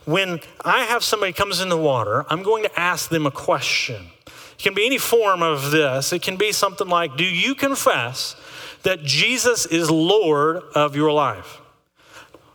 When 0.04 0.40
I 0.64 0.84
have 0.84 1.02
somebody 1.02 1.32
comes 1.32 1.60
in 1.60 1.68
the 1.68 1.78
water, 1.78 2.26
I'm 2.28 2.42
going 2.42 2.64
to 2.64 2.80
ask 2.80 3.08
them 3.08 3.26
a 3.26 3.30
question. 3.30 4.10
It 4.26 4.62
can 4.62 4.74
be 4.74 4.84
any 4.84 4.98
form 4.98 5.42
of 5.42 5.70
this. 5.70 6.12
It 6.12 6.20
can 6.20 6.36
be 6.36 6.52
something 6.52 6.88
like, 6.88 7.16
"Do 7.16 7.24
you 7.24 7.54
confess 7.54 8.36
that 8.82 9.02
Jesus 9.02 9.64
is 9.66 9.90
Lord 9.90 10.62
of 10.74 10.96
your 10.96 11.12
life?" 11.12 11.60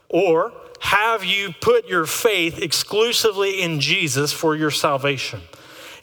Or 0.09 0.53
have 0.85 1.25
you 1.25 1.51
put 1.61 1.87
your 1.87 2.05
faith 2.05 2.61
exclusively 2.61 3.59
in 3.59 3.79
Jesus 3.79 4.31
for 4.31 4.55
your 4.55 4.69
salvation? 4.69 5.41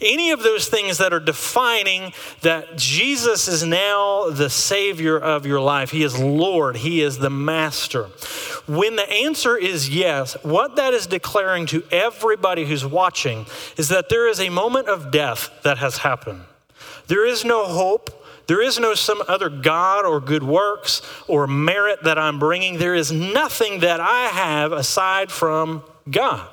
Any 0.01 0.33
of 0.33 0.43
those 0.43 0.69
things 0.69 0.99
that 0.99 1.13
are 1.13 1.21
defining 1.21 2.13
that 2.41 2.77
Jesus 2.77 3.47
is 3.47 3.63
now 3.63 4.29
the 4.31 4.51
Savior 4.51 5.17
of 5.17 5.47
your 5.47 5.61
life, 5.61 5.93
He 5.93 6.03
is 6.03 6.19
Lord, 6.19 6.75
He 6.75 7.01
is 7.01 7.19
the 7.19 7.31
Master. 7.31 8.07
When 8.67 8.97
the 8.97 9.09
answer 9.09 9.57
is 9.57 9.89
yes, 9.89 10.37
what 10.43 10.75
that 10.75 10.95
is 10.95 11.07
declaring 11.07 11.67
to 11.67 11.85
everybody 11.93 12.65
who's 12.65 12.85
watching 12.85 13.47
is 13.77 13.89
that 13.89 14.09
there 14.09 14.29
is 14.29 14.41
a 14.41 14.49
moment 14.49 14.89
of 14.89 15.13
death 15.13 15.51
that 15.63 15.79
has 15.79 15.99
happened. 15.99 16.43
There 17.07 17.25
is 17.25 17.45
no 17.45 17.67
hope 17.67 18.22
there 18.47 18.63
is 18.63 18.79
no 18.79 18.95
some 18.95 19.23
other 19.29 19.49
God 19.49 20.05
or 20.05 20.21
good 20.21 20.43
works 20.43 21.03
or 21.29 21.47
merit 21.47 22.03
that 22.05 22.19
I'm 22.19 22.39
bringing. 22.39 22.79
There 22.79 22.95
is 22.95 23.13
nothing 23.13 23.81
that 23.81 24.01
I 24.01 24.27
have 24.27 24.73
aside 24.73 25.31
from 25.31 25.83
God. 26.11 26.49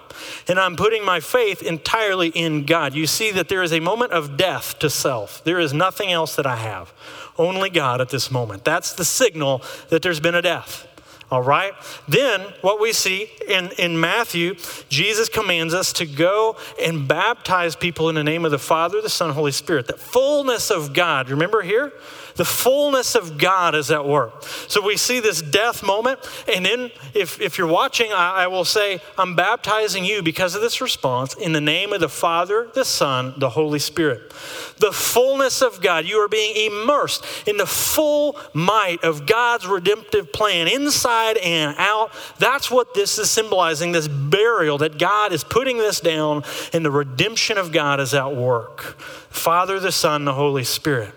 And 0.48 0.60
I'm 0.60 0.76
putting 0.76 1.04
my 1.06 1.20
faith 1.20 1.64
entirely 1.64 2.30
in 2.30 2.66
God. 2.66 2.94
You 2.94 3.08
see 3.08 3.32
that 3.32 3.50
there 3.50 3.64
is 3.64 3.72
a 3.72 3.80
moment 3.80 4.12
of 4.12 4.38
death 4.38 4.78
to 4.80 4.90
self. 4.90 5.44
There 5.44 5.60
is 5.60 5.74
nothing 5.74 6.12
else 6.12 6.36
that 6.36 6.46
I 6.46 6.58
have, 6.58 6.94
only 7.38 7.70
God 7.70 8.02
at 8.02 8.10
this 8.10 8.30
moment. 8.30 8.66
That's 8.66 8.94
the 8.94 9.06
signal 9.06 9.64
that 9.90 10.02
there's 10.02 10.20
been 10.20 10.36
a 10.36 10.42
death. 10.42 10.88
All 11.32 11.44
right? 11.44 11.74
Then, 12.08 12.42
what 12.62 12.82
we 12.82 12.92
see 12.92 13.30
in, 13.48 13.70
in 13.78 14.00
Matthew, 14.00 14.56
Jesus 14.90 15.30
commands 15.30 15.76
us 15.76 15.94
to 15.94 16.06
go 16.08 16.58
and 16.82 17.08
baptize 17.08 17.76
people 17.76 18.10
in 18.10 18.16
the 18.16 18.24
name 18.24 18.46
of 18.46 18.52
the 18.52 18.60
Father, 18.60 19.00
the 19.00 19.10
Son, 19.10 19.32
Holy 19.32 19.52
Spirit. 19.52 19.88
The 19.88 19.94
fullness 19.94 20.72
of 20.72 20.94
God. 20.94 21.30
Remember 21.30 21.62
here? 21.62 21.94
The 22.36 22.46
fullness 22.46 23.16
of 23.16 23.38
God 23.38 23.76
is 23.76 23.92
at 23.92 24.06
work. 24.06 24.44
So 24.70 24.82
we 24.82 24.98
see 24.98 25.20
this 25.20 25.42
death 25.42 25.84
moment. 25.84 26.20
And 26.52 26.66
then, 26.66 26.90
if, 27.14 27.40
if 27.42 27.58
you're 27.58 27.68
watching, 27.68 28.14
I, 28.14 28.44
I 28.44 28.48
will 28.48 28.66
say, 28.66 29.02
I'm 29.18 29.36
baptizing 29.36 30.06
you 30.06 30.24
because 30.24 30.56
of 30.56 30.62
this 30.62 30.82
response 30.82 31.36
in 31.36 31.52
the 31.52 31.62
name 31.62 31.92
of 31.92 32.00
the 32.00 32.10
Father, 32.10 32.70
the 32.74 32.86
Son, 32.86 33.34
the 33.38 33.50
Holy 33.50 33.80
Spirit. 33.80 34.32
The 34.80 34.92
fullness 34.92 35.62
of 35.62 35.82
God. 35.82 36.06
You 36.06 36.18
are 36.20 36.28
being 36.28 36.72
immersed 36.72 37.26
in 37.46 37.58
the 37.58 37.66
full 37.66 38.38
might 38.54 39.04
of 39.04 39.26
God's 39.26 39.68
redemptive 39.68 40.32
plan, 40.32 40.68
inside 40.68 41.38
and 41.38 41.76
out. 41.78 42.12
That's 42.40 42.72
what 42.72 42.94
this 42.94 43.18
is 43.18 43.30
symbolizing 43.30 43.92
this 43.92 44.08
burial 44.08 44.78
that 44.80 44.98
God 44.98 45.34
is 45.34 45.44
putting 45.44 45.78
this 45.78 46.00
down, 46.00 46.44
and 46.74 46.86
the 46.86 46.92
redemption 46.92 47.58
of 47.58 47.72
God 47.72 48.00
is 48.00 48.14
at 48.14 48.36
work. 48.36 49.00
Father, 49.30 49.80
the 49.80 49.92
Son, 49.92 50.26
the 50.26 50.34
Holy 50.34 50.64
Spirit. 50.64 51.14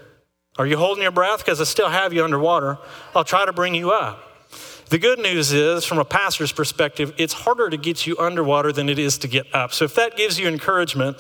Are 0.59 0.67
you 0.67 0.77
holding 0.77 1.03
your 1.03 1.13
breath? 1.13 1.39
Because 1.39 1.61
I 1.61 1.65
still 1.65 1.89
have 1.89 2.13
you 2.13 2.23
underwater. 2.25 2.79
I'll 3.15 3.25
try 3.25 3.47
to 3.47 3.53
bring 3.53 3.75
you 3.75 3.91
up. 3.91 4.29
The 4.91 4.99
good 4.99 5.19
news 5.19 5.53
is, 5.53 5.87
from 5.87 5.99
a 5.99 6.05
pastor's 6.05 6.53
perspective, 6.53 7.15
it's 7.17 7.33
harder 7.33 7.71
to 7.71 7.79
get 7.79 8.07
you 8.07 8.19
underwater 8.19 8.73
than 8.73 8.91
it 8.91 8.99
is 8.99 9.17
to 9.19 9.29
get 9.29 9.47
up. 9.55 9.73
So 9.73 9.87
if 9.87 9.95
that 9.95 10.19
gives 10.19 10.39
you 10.39 10.49
encouragement, 10.49 11.17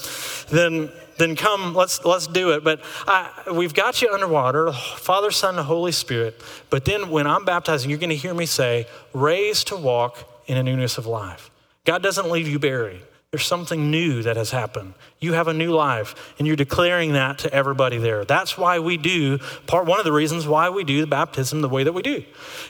then 0.51 0.93
then 1.19 1.37
come, 1.37 1.75
let's 1.75 2.05
let's 2.05 2.27
do 2.27 2.51
it. 2.51 2.65
But 2.65 2.81
I, 3.07 3.31
we've 3.53 3.75
got 3.75 4.03
you 4.03 4.11
underwater, 4.13 4.73
Father, 4.73 5.31
Son, 5.31 5.57
and 5.57 5.67
Holy 5.67 5.93
Spirit. 5.93 6.41
But 6.71 6.85
then 6.85 7.11
when 7.11 7.27
I'm 7.27 7.45
baptizing, 7.45 7.91
you're 7.91 7.99
going 7.99 8.11
to 8.11 8.17
hear 8.17 8.35
me 8.35 8.47
say, 8.47 8.87
"Raised 9.13 9.69
to 9.69 9.77
walk 9.77 10.19
in 10.47 10.57
a 10.57 10.63
newness 10.63 10.99
of 10.99 11.07
life." 11.07 11.51
God 11.85 12.03
doesn't 12.03 12.31
leave 12.31 12.49
you 12.49 12.59
buried. 12.59 13.03
There's 13.31 13.47
something 13.47 13.91
new 13.91 14.23
that 14.23 14.37
has 14.37 14.51
happened. 14.51 14.95
You 15.23 15.33
have 15.33 15.49
a 15.49 15.55
new 15.55 15.73
life, 15.73 16.35
and 16.39 16.47
you're 16.47 16.57
declaring 16.57 17.13
that 17.15 17.39
to 17.39 17.55
everybody 17.55 17.97
there. 17.97 18.25
That's 18.25 18.59
why 18.59 18.79
we 18.81 18.97
do, 18.97 19.39
part 19.67 19.87
one 19.87 19.99
of 19.99 20.05
the 20.05 20.13
reasons 20.13 20.47
why 20.47 20.69
we 20.69 20.85
do 20.85 21.01
the 21.01 21.07
baptism 21.07 21.63
the 21.63 21.69
way 21.69 21.85
that 21.85 21.93
we 21.93 22.03
do, 22.03 22.25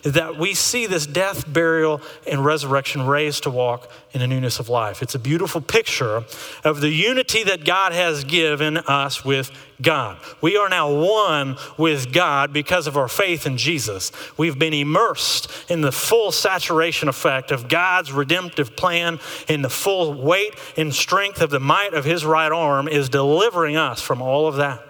is 0.05 0.13
that 0.13 0.37
we 0.37 0.55
see 0.55 0.87
this 0.87 1.07
death, 1.07 1.51
burial, 1.51 2.01
and 2.31 2.45
resurrection 2.45 3.07
raised 3.07 3.43
to 3.45 3.51
walk 3.51 3.91
in 4.13 4.21
a 4.21 4.27
newness 4.27 4.61
of 4.61 4.69
life. 4.69 5.03
It's 5.03 5.15
a 5.15 5.19
beautiful 5.19 5.63
picture 5.63 6.25
of 6.63 6.81
the 6.81 6.91
unity 6.91 7.43
that 7.45 7.65
God 7.65 7.93
has 7.93 8.25
given 8.25 8.77
us 8.77 9.25
with 9.25 9.51
God. 9.81 10.19
We 10.41 10.57
are 10.57 10.69
now 10.69 10.93
one 10.93 11.57
with 11.77 12.13
God 12.13 12.53
because 12.53 12.87
of 12.87 12.97
our 12.97 13.09
faith 13.09 13.47
in 13.47 13.57
Jesus. 13.57 14.13
We've 14.37 14.59
been 14.59 14.75
immersed 14.75 15.51
in 15.69 15.81
the 15.81 15.91
full 15.91 16.31
saturation 16.31 17.09
effect 17.09 17.51
of 17.51 17.69
God's 17.69 18.13
redemptive 18.13 18.77
plan, 18.77 19.19
in 19.49 19.63
the 19.63 19.71
full 19.71 20.15
weight 20.15 20.55
and 20.77 20.95
strength 20.95 21.41
of 21.41 21.51
the 21.51 21.59
might 21.59 21.95
of 21.95 22.05
his 22.05 22.25
right 22.25 22.42
arm 22.51 22.89
is 22.89 23.09
delivering 23.09 23.77
us 23.77 24.01
from 24.01 24.21
all 24.21 24.49
of 24.49 24.57
that. 24.57 24.83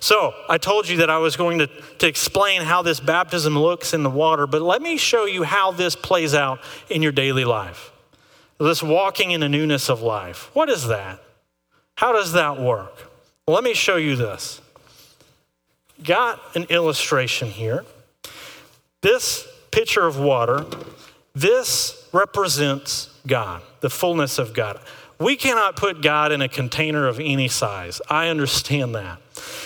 So, 0.00 0.32
I 0.48 0.58
told 0.58 0.88
you 0.88 0.98
that 0.98 1.10
I 1.10 1.18
was 1.18 1.36
going 1.36 1.58
to, 1.58 1.66
to 1.66 2.06
explain 2.06 2.62
how 2.62 2.82
this 2.82 3.00
baptism 3.00 3.58
looks 3.58 3.92
in 3.92 4.04
the 4.04 4.10
water, 4.10 4.46
but 4.46 4.62
let 4.62 4.80
me 4.80 4.96
show 4.96 5.24
you 5.24 5.42
how 5.42 5.72
this 5.72 5.96
plays 5.96 6.34
out 6.34 6.60
in 6.88 7.02
your 7.02 7.10
daily 7.10 7.44
life. 7.44 7.90
This 8.60 8.82
walking 8.82 9.32
in 9.32 9.40
the 9.40 9.48
newness 9.48 9.90
of 9.90 10.00
life. 10.00 10.50
What 10.54 10.70
is 10.70 10.86
that? 10.86 11.20
How 11.96 12.12
does 12.12 12.32
that 12.32 12.60
work? 12.60 12.94
Well, 13.46 13.54
let 13.56 13.64
me 13.64 13.74
show 13.74 13.96
you 13.96 14.14
this. 14.14 14.60
Got 16.02 16.40
an 16.54 16.64
illustration 16.64 17.48
here. 17.48 17.84
This 19.00 19.48
pitcher 19.72 20.06
of 20.06 20.18
water, 20.18 20.64
this 21.34 22.08
represents 22.12 23.10
God, 23.26 23.62
the 23.80 23.90
fullness 23.90 24.38
of 24.38 24.54
God. 24.54 24.80
We 25.18 25.34
cannot 25.34 25.74
put 25.74 26.00
God 26.00 26.30
in 26.30 26.40
a 26.42 26.48
container 26.48 27.08
of 27.08 27.18
any 27.18 27.48
size. 27.48 28.00
I 28.08 28.28
understand 28.28 28.94
that. 28.94 29.18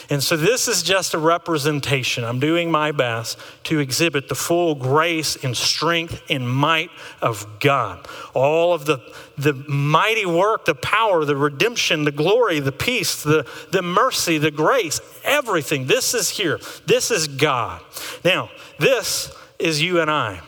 And 0.08 0.22
so 0.22 0.36
this 0.36 0.66
is 0.66 0.82
just 0.82 1.14
a 1.14 1.18
representation. 1.18 2.24
I'm 2.24 2.40
doing 2.40 2.70
my 2.70 2.92
best 2.92 3.38
to 3.64 3.78
exhibit 3.78 4.28
the 4.28 4.34
full 4.34 4.74
grace 4.74 5.36
and 5.42 5.56
strength 5.56 6.22
and 6.30 6.48
might 6.48 6.90
of 7.20 7.46
God. 7.60 8.06
All 8.34 8.72
of 8.72 8.86
the, 8.86 8.98
the 9.36 9.52
mighty 9.52 10.26
work, 10.26 10.64
the 10.64 10.74
power, 10.74 11.24
the 11.24 11.36
redemption, 11.36 12.04
the 12.04 12.12
glory, 12.12 12.58
the 12.60 12.72
peace, 12.72 13.22
the, 13.22 13.46
the 13.70 13.82
mercy, 13.82 14.38
the 14.38 14.50
grace, 14.50 15.00
everything. 15.24 15.86
This 15.86 16.14
is 16.14 16.30
here. 16.30 16.60
This 16.86 17.10
is 17.10 17.28
God. 17.28 17.82
Now, 18.24 18.50
this 18.78 19.34
is 19.58 19.82
you 19.82 20.00
and 20.00 20.10
I 20.10 20.40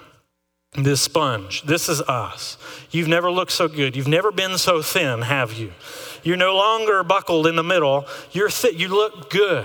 this 0.75 1.01
sponge. 1.03 1.63
This 1.63 1.89
is 1.89 2.01
us. 2.03 2.59
You've 2.91 3.09
never 3.09 3.31
looked 3.31 3.53
so 3.53 3.69
good. 3.69 3.95
You've 3.95 4.09
never 4.09 4.33
been 4.33 4.59
so 4.59 4.83
thin, 4.83 5.23
have 5.23 5.53
you? 5.53 5.73
You're 6.23 6.37
no 6.37 6.57
longer 6.57 7.03
buckled 7.05 7.47
in 7.47 7.57
the 7.57 7.63
middle. 7.63 8.07
You're 8.33 8.49
th- 8.49 8.75
you 8.75 8.89
look 8.89 9.31
good. 9.31 9.65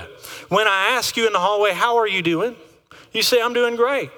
When 0.49 0.67
I 0.67 0.89
ask 0.91 1.17
you 1.17 1.25
in 1.25 1.33
the 1.33 1.39
hallway, 1.39 1.71
How 1.71 1.97
are 1.97 2.07
you 2.07 2.21
doing? 2.21 2.55
You 3.13 3.23
say, 3.23 3.41
I'm 3.41 3.53
doing 3.53 3.75
great. 3.75 4.11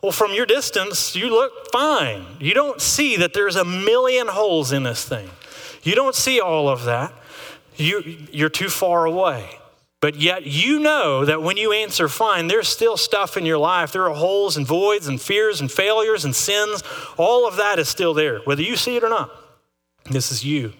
Well, 0.00 0.12
from 0.12 0.32
your 0.32 0.46
distance, 0.46 1.16
you 1.16 1.28
look 1.28 1.70
fine. 1.72 2.24
You 2.38 2.54
don't 2.54 2.80
see 2.80 3.16
that 3.16 3.34
there's 3.34 3.56
a 3.56 3.64
million 3.64 4.28
holes 4.28 4.72
in 4.72 4.84
this 4.84 5.04
thing. 5.04 5.28
You 5.82 5.94
don't 5.94 6.14
see 6.14 6.40
all 6.40 6.68
of 6.68 6.84
that. 6.84 7.12
You, 7.76 8.18
you're 8.30 8.48
too 8.48 8.68
far 8.68 9.06
away. 9.06 9.58
But 10.00 10.14
yet 10.14 10.46
you 10.46 10.78
know 10.78 11.24
that 11.24 11.42
when 11.42 11.56
you 11.56 11.72
answer 11.72 12.08
fine, 12.08 12.46
there's 12.46 12.68
still 12.68 12.96
stuff 12.96 13.36
in 13.36 13.44
your 13.44 13.58
life. 13.58 13.92
There 13.92 14.08
are 14.08 14.14
holes 14.14 14.56
and 14.56 14.64
voids 14.66 15.08
and 15.08 15.20
fears 15.20 15.60
and 15.60 15.70
failures 15.70 16.24
and 16.24 16.34
sins. 16.34 16.84
All 17.16 17.48
of 17.48 17.56
that 17.56 17.80
is 17.80 17.88
still 17.88 18.14
there, 18.14 18.38
whether 18.40 18.62
you 18.62 18.76
see 18.76 18.96
it 18.96 19.02
or 19.02 19.08
not. 19.08 19.30
This 20.08 20.30
is 20.30 20.44
you. 20.44 20.72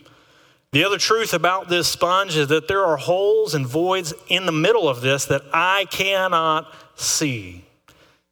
The 0.70 0.84
other 0.84 0.98
truth 0.98 1.34
about 1.34 1.68
this 1.68 1.88
sponge 1.88 2.36
is 2.36 2.48
that 2.48 2.68
there 2.68 2.84
are 2.84 2.96
holes 2.96 3.54
and 3.54 3.66
voids 3.66 4.12
in 4.28 4.46
the 4.46 4.52
middle 4.52 4.88
of 4.88 5.00
this 5.00 5.24
that 5.26 5.42
I 5.52 5.86
cannot 5.86 6.72
see. 6.94 7.64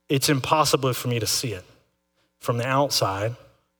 It's 0.08 0.28
impossible 0.28 0.92
for 0.92 1.08
me 1.08 1.18
to 1.18 1.26
see 1.26 1.52
it 1.52 1.64
from 2.38 2.58
the 2.58 2.66
outside. 2.66 3.34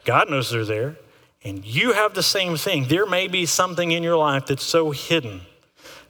God 0.04 0.28
knows 0.28 0.50
they're 0.50 0.64
there. 0.64 0.96
And 1.44 1.64
you 1.64 1.92
have 1.92 2.14
the 2.14 2.22
same 2.22 2.56
thing. 2.56 2.88
There 2.88 3.06
may 3.06 3.28
be 3.28 3.46
something 3.46 3.92
in 3.92 4.02
your 4.02 4.16
life 4.16 4.46
that's 4.46 4.64
so 4.64 4.90
hidden 4.90 5.42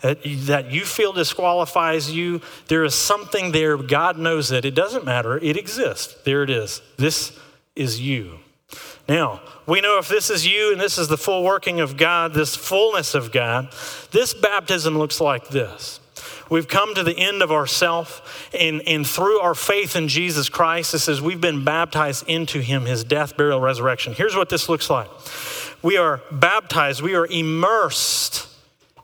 Uh, 0.02 0.14
that 0.24 0.70
you 0.70 0.84
feel 0.84 1.12
disqualifies 1.12 2.12
you, 2.12 2.40
there 2.68 2.84
is 2.84 2.94
something 2.94 3.52
there. 3.52 3.76
God 3.76 4.18
knows 4.18 4.50
that. 4.50 4.64
It 4.64 4.74
doesn't 4.74 5.04
matter. 5.04 5.38
It 5.38 5.56
exists. 5.56 6.14
There 6.24 6.42
it 6.42 6.50
is. 6.50 6.82
This 6.98 7.38
is 7.74 8.00
you. 8.00 8.38
Now, 9.08 9.40
we 9.66 9.80
know 9.80 9.98
if 9.98 10.08
this 10.08 10.30
is 10.30 10.46
you 10.46 10.72
and 10.72 10.80
this 10.80 10.98
is 10.98 11.08
the 11.08 11.16
full 11.16 11.44
working 11.44 11.80
of 11.80 11.96
God, 11.96 12.34
this 12.34 12.56
fullness 12.56 13.14
of 13.14 13.32
God, 13.32 13.72
this 14.10 14.34
baptism 14.34 14.98
looks 14.98 15.20
like 15.20 15.48
this. 15.48 16.00
We've 16.48 16.68
come 16.68 16.94
to 16.94 17.02
the 17.02 17.16
end 17.16 17.42
of 17.42 17.50
ourself, 17.50 18.48
and, 18.54 18.80
and 18.86 19.06
through 19.06 19.40
our 19.40 19.54
faith 19.54 19.96
in 19.96 20.06
Jesus 20.06 20.48
Christ, 20.48 20.94
it 20.94 21.00
says 21.00 21.20
we've 21.20 21.40
been 21.40 21.64
baptized 21.64 22.28
into 22.28 22.60
him, 22.60 22.84
his 22.84 23.02
death, 23.02 23.36
burial, 23.36 23.60
resurrection. 23.60 24.12
Here's 24.14 24.36
what 24.36 24.48
this 24.48 24.68
looks 24.68 24.88
like 24.88 25.08
we 25.82 25.96
are 25.96 26.20
baptized, 26.30 27.02
we 27.02 27.14
are 27.14 27.26
immersed 27.26 28.45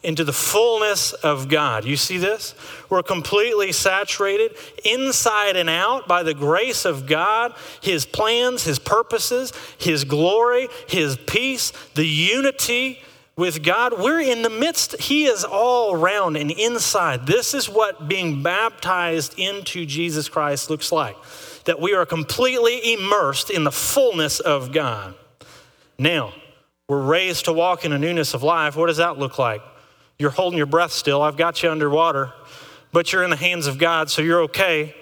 into 0.02 0.24
the 0.24 0.32
fullness 0.32 1.12
of 1.12 1.48
God. 1.48 1.84
You 1.84 1.96
see 1.96 2.18
this? 2.18 2.54
We're 2.90 3.02
completely 3.02 3.72
saturated 3.72 4.56
inside 4.84 5.56
and 5.56 5.70
out 5.70 6.08
by 6.08 6.22
the 6.22 6.34
grace 6.34 6.84
of 6.84 7.06
God, 7.06 7.54
His 7.80 8.04
plans, 8.04 8.64
His 8.64 8.78
purposes, 8.78 9.52
His 9.78 10.04
glory, 10.04 10.68
His 10.88 11.16
peace, 11.16 11.72
the 11.94 12.06
unity 12.06 13.00
with 13.36 13.62
God. 13.62 13.98
We're 13.98 14.20
in 14.20 14.42
the 14.42 14.50
midst, 14.50 15.00
He 15.00 15.26
is 15.26 15.44
all 15.44 15.94
around 15.94 16.36
and 16.36 16.50
inside. 16.50 17.26
This 17.26 17.54
is 17.54 17.68
what 17.68 18.08
being 18.08 18.42
baptized 18.42 19.38
into 19.38 19.86
Jesus 19.86 20.28
Christ 20.28 20.68
looks 20.68 20.90
like 20.90 21.16
that 21.64 21.80
we 21.80 21.94
are 21.94 22.04
completely 22.04 22.92
immersed 22.94 23.48
in 23.48 23.62
the 23.62 23.70
fullness 23.70 24.40
of 24.40 24.72
God. 24.72 25.14
Now, 25.96 26.32
we're 26.88 27.00
raised 27.00 27.44
to 27.44 27.52
walk 27.52 27.84
in 27.84 27.92
a 27.92 27.98
newness 27.98 28.34
of 28.34 28.42
life. 28.42 28.74
What 28.74 28.88
does 28.88 28.96
that 28.96 29.16
look 29.16 29.38
like? 29.38 29.62
You're 30.22 30.30
holding 30.30 30.56
your 30.56 30.66
breath 30.66 30.92
still. 30.92 31.20
I've 31.20 31.36
got 31.36 31.64
you 31.64 31.70
underwater, 31.70 32.32
but 32.92 33.12
you're 33.12 33.24
in 33.24 33.30
the 33.30 33.36
hands 33.36 33.66
of 33.66 33.76
God, 33.76 34.08
so 34.08 34.22
you're 34.22 34.42
okay. 34.42 34.94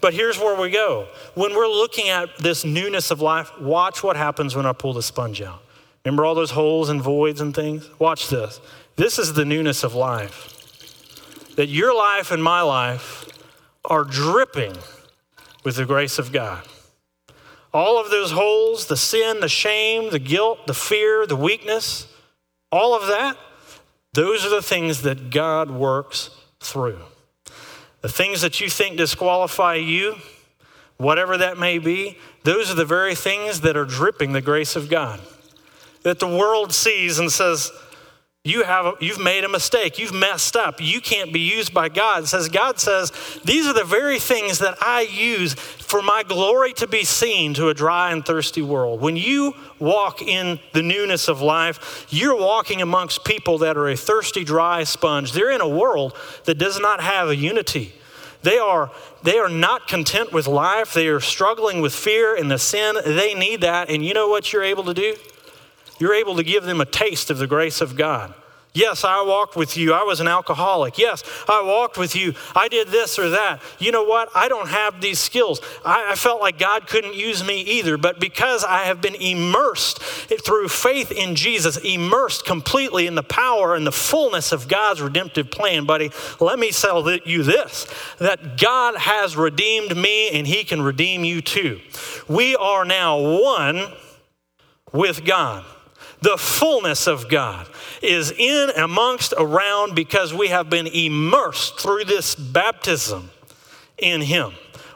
But 0.00 0.14
here's 0.14 0.38
where 0.38 0.58
we 0.58 0.70
go. 0.70 1.08
When 1.34 1.52
we're 1.56 1.66
looking 1.66 2.10
at 2.10 2.38
this 2.38 2.64
newness 2.64 3.10
of 3.10 3.20
life, 3.20 3.50
watch 3.60 4.04
what 4.04 4.14
happens 4.14 4.54
when 4.54 4.66
I 4.66 4.72
pull 4.72 4.92
the 4.92 5.02
sponge 5.02 5.42
out. 5.42 5.60
Remember 6.04 6.24
all 6.24 6.36
those 6.36 6.52
holes 6.52 6.90
and 6.90 7.02
voids 7.02 7.40
and 7.40 7.52
things? 7.52 7.90
Watch 7.98 8.28
this. 8.28 8.60
This 8.94 9.18
is 9.18 9.32
the 9.32 9.44
newness 9.44 9.82
of 9.82 9.96
life. 9.96 10.54
That 11.56 11.66
your 11.66 11.92
life 11.92 12.30
and 12.30 12.40
my 12.40 12.60
life 12.60 13.26
are 13.84 14.04
dripping 14.04 14.76
with 15.64 15.74
the 15.74 15.86
grace 15.86 16.20
of 16.20 16.30
God. 16.30 16.64
All 17.74 18.00
of 18.00 18.10
those 18.10 18.30
holes, 18.30 18.86
the 18.86 18.96
sin, 18.96 19.40
the 19.40 19.48
shame, 19.48 20.12
the 20.12 20.20
guilt, 20.20 20.68
the 20.68 20.72
fear, 20.72 21.26
the 21.26 21.34
weakness, 21.34 22.06
all 22.70 22.94
of 22.94 23.08
that 23.08 23.36
those 24.12 24.44
are 24.44 24.50
the 24.50 24.62
things 24.62 25.02
that 25.02 25.30
God 25.30 25.70
works 25.70 26.30
through. 26.60 27.00
The 28.00 28.08
things 28.08 28.40
that 28.42 28.60
you 28.60 28.68
think 28.70 28.96
disqualify 28.96 29.74
you, 29.74 30.16
whatever 30.96 31.36
that 31.36 31.58
may 31.58 31.78
be, 31.78 32.18
those 32.44 32.70
are 32.70 32.74
the 32.74 32.84
very 32.84 33.14
things 33.14 33.60
that 33.62 33.76
are 33.76 33.84
dripping 33.84 34.32
the 34.32 34.40
grace 34.40 34.76
of 34.76 34.88
God. 34.88 35.20
That 36.02 36.20
the 36.20 36.28
world 36.28 36.72
sees 36.72 37.18
and 37.18 37.30
says, 37.30 37.70
you 38.48 38.62
have 38.62 38.94
you've 39.00 39.20
made 39.20 39.44
a 39.44 39.48
mistake. 39.48 39.98
You've 39.98 40.14
messed 40.14 40.56
up. 40.56 40.80
You 40.80 41.00
can't 41.00 41.32
be 41.32 41.40
used 41.40 41.74
by 41.74 41.88
god. 41.88 42.22
It 42.22 42.26
says 42.28 42.48
god 42.48 42.80
says 42.80 43.12
these 43.44 43.66
are 43.66 43.74
the 43.74 43.84
very 43.84 44.18
things 44.18 44.60
that 44.60 44.78
i 44.80 45.02
use 45.02 45.54
for 45.54 46.02
my 46.02 46.22
glory 46.22 46.72
to 46.74 46.86
be 46.86 47.04
seen 47.04 47.52
to 47.54 47.68
a 47.68 47.74
dry 47.74 48.10
and 48.10 48.24
thirsty 48.24 48.62
world. 48.62 49.00
When 49.00 49.16
you 49.16 49.54
walk 49.78 50.22
in 50.22 50.60
the 50.72 50.82
newness 50.82 51.28
of 51.28 51.42
life 51.42 52.06
you're 52.10 52.36
walking 52.36 52.80
amongst 52.80 53.24
people 53.24 53.58
that 53.58 53.76
are 53.76 53.88
a 53.88 53.96
thirsty 53.96 54.44
dry 54.44 54.84
sponge. 54.84 55.32
They're 55.32 55.50
in 55.50 55.60
a 55.60 55.68
world 55.68 56.16
that 56.44 56.56
does 56.56 56.80
not 56.80 57.00
have 57.02 57.28
a 57.28 57.36
unity. 57.36 57.92
They 58.42 58.58
are 58.58 58.90
they 59.24 59.38
are 59.38 59.50
not 59.50 59.88
content 59.88 60.32
with 60.32 60.46
life. 60.46 60.94
They 60.94 61.08
are 61.08 61.20
struggling 61.20 61.80
with 61.80 61.92
fear 61.92 62.36
and 62.36 62.50
the 62.50 62.58
sin. 62.58 62.96
They 63.04 63.34
need 63.34 63.62
that. 63.62 63.90
And 63.90 64.04
you 64.04 64.14
know 64.14 64.28
what 64.28 64.52
you're 64.52 64.62
able 64.62 64.84
to 64.84 64.94
do 64.94 65.16
you're 65.98 66.14
able 66.14 66.36
to 66.36 66.42
give 66.42 66.64
them 66.64 66.80
a 66.80 66.86
taste 66.86 67.30
of 67.30 67.38
the 67.38 67.46
grace 67.46 67.80
of 67.80 67.96
God. 67.96 68.34
Yes, 68.74 69.02
I 69.02 69.22
walked 69.22 69.56
with 69.56 69.76
you. 69.76 69.92
I 69.92 70.04
was 70.04 70.20
an 70.20 70.28
alcoholic. 70.28 70.98
Yes, 70.98 71.24
I 71.48 71.62
walked 71.62 71.96
with 71.96 72.14
you. 72.14 72.34
I 72.54 72.68
did 72.68 72.88
this 72.88 73.18
or 73.18 73.30
that. 73.30 73.60
You 73.78 73.90
know 73.90 74.04
what? 74.04 74.28
I 74.36 74.48
don't 74.48 74.68
have 74.68 75.00
these 75.00 75.18
skills. 75.18 75.60
I, 75.84 76.12
I, 76.12 76.14
felt 76.14 76.40
like 76.40 76.58
God 76.58 76.86
couldn't 76.86 77.14
use 77.14 77.42
me 77.42 77.60
either. 77.62 77.96
But 77.96 78.20
because 78.20 78.62
I 78.62 78.84
have 78.84 79.00
been 79.00 79.16
immersed 79.16 80.00
through 80.00 80.68
faith 80.68 81.10
in 81.10 81.34
Jesus, 81.34 81.76
immersed 81.78 82.44
completely 82.44 83.06
in 83.06 83.14
the 83.14 83.22
power 83.22 83.74
and 83.74 83.86
the 83.86 83.92
fullness 83.92 84.52
of 84.52 84.68
God's 84.68 85.00
redemptive 85.00 85.50
plan, 85.50 85.84
buddy, 85.84 86.12
let 86.38 86.58
me 86.58 86.70
tell 86.70 87.10
you 87.26 87.42
this 87.42 87.86
that 88.18 88.58
God 88.60 88.96
has 88.96 89.36
redeemed 89.36 89.96
me 89.96 90.30
and 90.30 90.46
He 90.46 90.62
can 90.62 90.82
redeem 90.82 91.24
you 91.24 91.40
too. 91.40 91.80
We 92.28 92.54
are 92.54 92.84
now 92.84 93.18
one 93.18 93.92
with 94.92 95.24
God. 95.24 95.64
The 96.20 96.36
fullness 96.36 97.06
of 97.06 97.28
God 97.28 97.68
is 98.02 98.32
in, 98.32 98.70
amongst, 98.76 99.34
around 99.38 99.94
because 99.94 100.34
we 100.34 100.48
have 100.48 100.68
been 100.68 100.86
immersed 100.86 101.78
through 101.78 102.04
this 102.04 102.34
baptism 102.34 103.30
in 103.96 104.22
Him. 104.22 104.52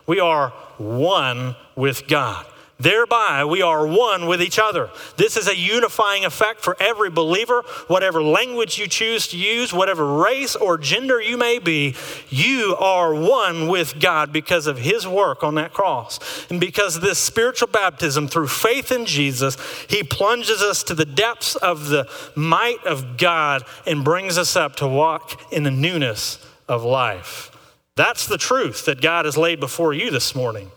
We 0.06 0.18
are 0.20 0.50
one 0.78 1.56
with 1.76 2.08
God. 2.08 2.46
Thereby, 2.82 3.44
we 3.44 3.62
are 3.62 3.86
one 3.86 4.26
with 4.26 4.42
each 4.42 4.58
other. 4.58 4.90
This 5.16 5.36
is 5.36 5.46
a 5.46 5.56
unifying 5.56 6.24
effect 6.24 6.60
for 6.60 6.76
every 6.80 7.10
believer, 7.10 7.62
whatever 7.86 8.20
language 8.20 8.76
you 8.76 8.88
choose 8.88 9.28
to 9.28 9.38
use, 9.38 9.72
whatever 9.72 10.16
race 10.18 10.56
or 10.56 10.78
gender 10.78 11.20
you 11.20 11.36
may 11.36 11.60
be, 11.60 11.94
you 12.28 12.74
are 12.80 13.14
one 13.14 13.68
with 13.68 14.00
God 14.00 14.32
because 14.32 14.66
of 14.66 14.78
His 14.78 15.06
work 15.06 15.44
on 15.44 15.54
that 15.54 15.72
cross. 15.72 16.18
And 16.50 16.58
because 16.58 16.96
of 16.96 17.02
this 17.02 17.20
spiritual 17.20 17.68
baptism 17.68 18.26
through 18.26 18.48
faith 18.48 18.90
in 18.90 19.06
Jesus, 19.06 19.56
He 19.88 20.02
plunges 20.02 20.60
us 20.60 20.82
to 20.84 20.94
the 20.94 21.04
depths 21.04 21.54
of 21.54 21.88
the 21.88 22.10
might 22.34 22.84
of 22.84 23.16
God 23.16 23.62
and 23.86 24.04
brings 24.04 24.36
us 24.36 24.56
up 24.56 24.74
to 24.76 24.88
walk 24.88 25.52
in 25.52 25.62
the 25.62 25.70
newness 25.70 26.44
of 26.68 26.82
life. 26.82 27.50
That's 27.94 28.26
the 28.26 28.38
truth 28.38 28.86
that 28.86 29.00
God 29.00 29.26
has 29.26 29.36
laid 29.36 29.60
before 29.60 29.92
you 29.92 30.10
this 30.10 30.34
morning. 30.34 30.72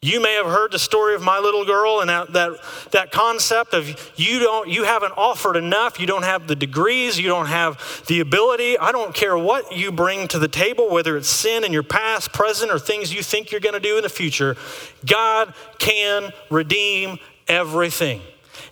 You 0.00 0.22
may 0.22 0.34
have 0.34 0.46
heard 0.46 0.70
the 0.70 0.78
story 0.78 1.16
of 1.16 1.22
my 1.22 1.40
little 1.40 1.64
girl 1.64 1.98
and 1.98 2.08
that, 2.08 2.32
that, 2.32 2.60
that 2.92 3.10
concept 3.10 3.74
of 3.74 4.12
you 4.14 4.38
don't 4.38 4.68
you 4.68 4.84
haven't 4.84 5.12
offered 5.16 5.56
enough, 5.56 5.98
you 5.98 6.06
don't 6.06 6.22
have 6.22 6.46
the 6.46 6.54
degrees, 6.54 7.18
you 7.18 7.26
don't 7.26 7.46
have 7.46 8.04
the 8.06 8.20
ability. 8.20 8.78
I 8.78 8.92
don't 8.92 9.12
care 9.12 9.36
what 9.36 9.76
you 9.76 9.90
bring 9.90 10.28
to 10.28 10.38
the 10.38 10.46
table, 10.46 10.88
whether 10.88 11.16
it's 11.16 11.28
sin 11.28 11.64
in 11.64 11.72
your 11.72 11.82
past, 11.82 12.32
present, 12.32 12.70
or 12.70 12.78
things 12.78 13.12
you 13.12 13.24
think 13.24 13.50
you're 13.50 13.60
going 13.60 13.74
to 13.74 13.80
do 13.80 13.96
in 13.96 14.04
the 14.04 14.08
future. 14.08 14.56
God 15.04 15.52
can 15.80 16.32
redeem 16.48 17.18
everything. 17.48 18.20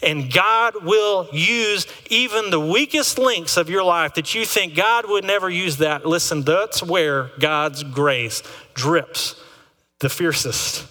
And 0.04 0.32
God 0.32 0.84
will 0.84 1.28
use 1.32 1.88
even 2.08 2.50
the 2.50 2.60
weakest 2.60 3.18
links 3.18 3.56
of 3.56 3.68
your 3.68 3.82
life 3.82 4.14
that 4.14 4.32
you 4.36 4.44
think 4.44 4.76
God 4.76 5.08
would 5.08 5.24
never 5.24 5.50
use 5.50 5.78
that. 5.78 6.06
Listen, 6.06 6.42
that's 6.42 6.84
where 6.84 7.32
God's 7.40 7.82
grace 7.82 8.44
drips 8.74 9.42
the 9.98 10.08
fiercest. 10.08 10.86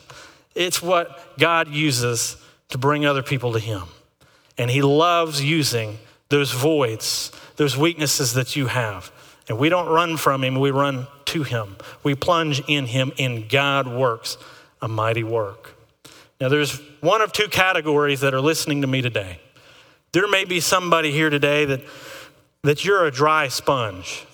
It's 0.55 0.81
what 0.81 1.37
God 1.37 1.67
uses 1.67 2.37
to 2.69 2.77
bring 2.77 3.05
other 3.05 3.21
people 3.21 3.53
to 3.53 3.59
Him. 3.59 3.83
And 4.57 4.71
He 4.71 4.81
loves 4.81 5.43
using 5.43 5.99
those 6.29 6.51
voids, 6.51 7.31
those 7.57 7.77
weaknesses 7.77 8.33
that 8.33 8.55
you 8.55 8.67
have. 8.67 9.11
And 9.47 9.59
we 9.59 9.69
don't 9.69 9.87
run 9.87 10.17
from 10.17 10.43
Him, 10.43 10.59
we 10.59 10.71
run 10.71 11.07
to 11.25 11.43
Him. 11.43 11.75
We 12.03 12.15
plunge 12.15 12.63
in 12.67 12.85
Him, 12.87 13.11
and 13.19 13.47
God 13.49 13.87
works 13.87 14.37
a 14.81 14.87
mighty 14.87 15.23
work. 15.23 15.75
Now, 16.39 16.49
there's 16.49 16.81
one 17.01 17.21
of 17.21 17.31
two 17.31 17.47
categories 17.47 18.21
that 18.21 18.33
are 18.33 18.41
listening 18.41 18.81
to 18.81 18.87
me 18.87 19.01
today. 19.01 19.39
There 20.11 20.27
may 20.27 20.45
be 20.45 20.59
somebody 20.59 21.11
here 21.11 21.29
today 21.29 21.65
that, 21.65 21.81
that 22.63 22.85
you're 22.85 23.05
a 23.05 23.11
dry 23.11 23.49
sponge. 23.49 24.25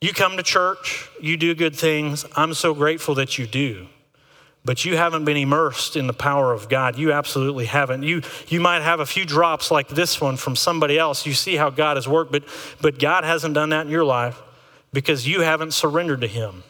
You 0.00 0.12
come 0.12 0.36
to 0.36 0.42
church, 0.42 1.08
you 1.20 1.36
do 1.36 1.54
good 1.54 1.74
things. 1.74 2.24
I'm 2.36 2.54
so 2.54 2.74
grateful 2.74 3.14
that 3.16 3.38
you 3.38 3.46
do 3.46 3.88
but 4.66 4.84
you 4.84 4.96
haven't 4.96 5.24
been 5.24 5.36
immersed 5.36 5.96
in 5.96 6.08
the 6.08 6.12
power 6.12 6.52
of 6.52 6.68
God. 6.68 6.98
You 6.98 7.12
absolutely 7.12 7.66
haven't. 7.66 8.02
You, 8.02 8.20
you 8.48 8.60
might 8.60 8.82
have 8.82 8.98
a 8.98 9.06
few 9.06 9.24
drops 9.24 9.70
like 9.70 9.86
this 9.86 10.20
one 10.20 10.36
from 10.36 10.56
somebody 10.56 10.98
else. 10.98 11.24
You 11.24 11.34
see 11.34 11.54
how 11.54 11.70
God 11.70 11.96
has 11.96 12.08
worked, 12.08 12.32
but, 12.32 12.42
but 12.80 12.98
God 12.98 13.22
hasn't 13.22 13.54
done 13.54 13.68
that 13.70 13.86
in 13.86 13.92
your 13.92 14.04
life 14.04 14.42
because 14.92 15.26
you 15.26 15.42
haven't 15.42 15.72
surrendered 15.72 16.20
to 16.22 16.26
Him. 16.26 16.64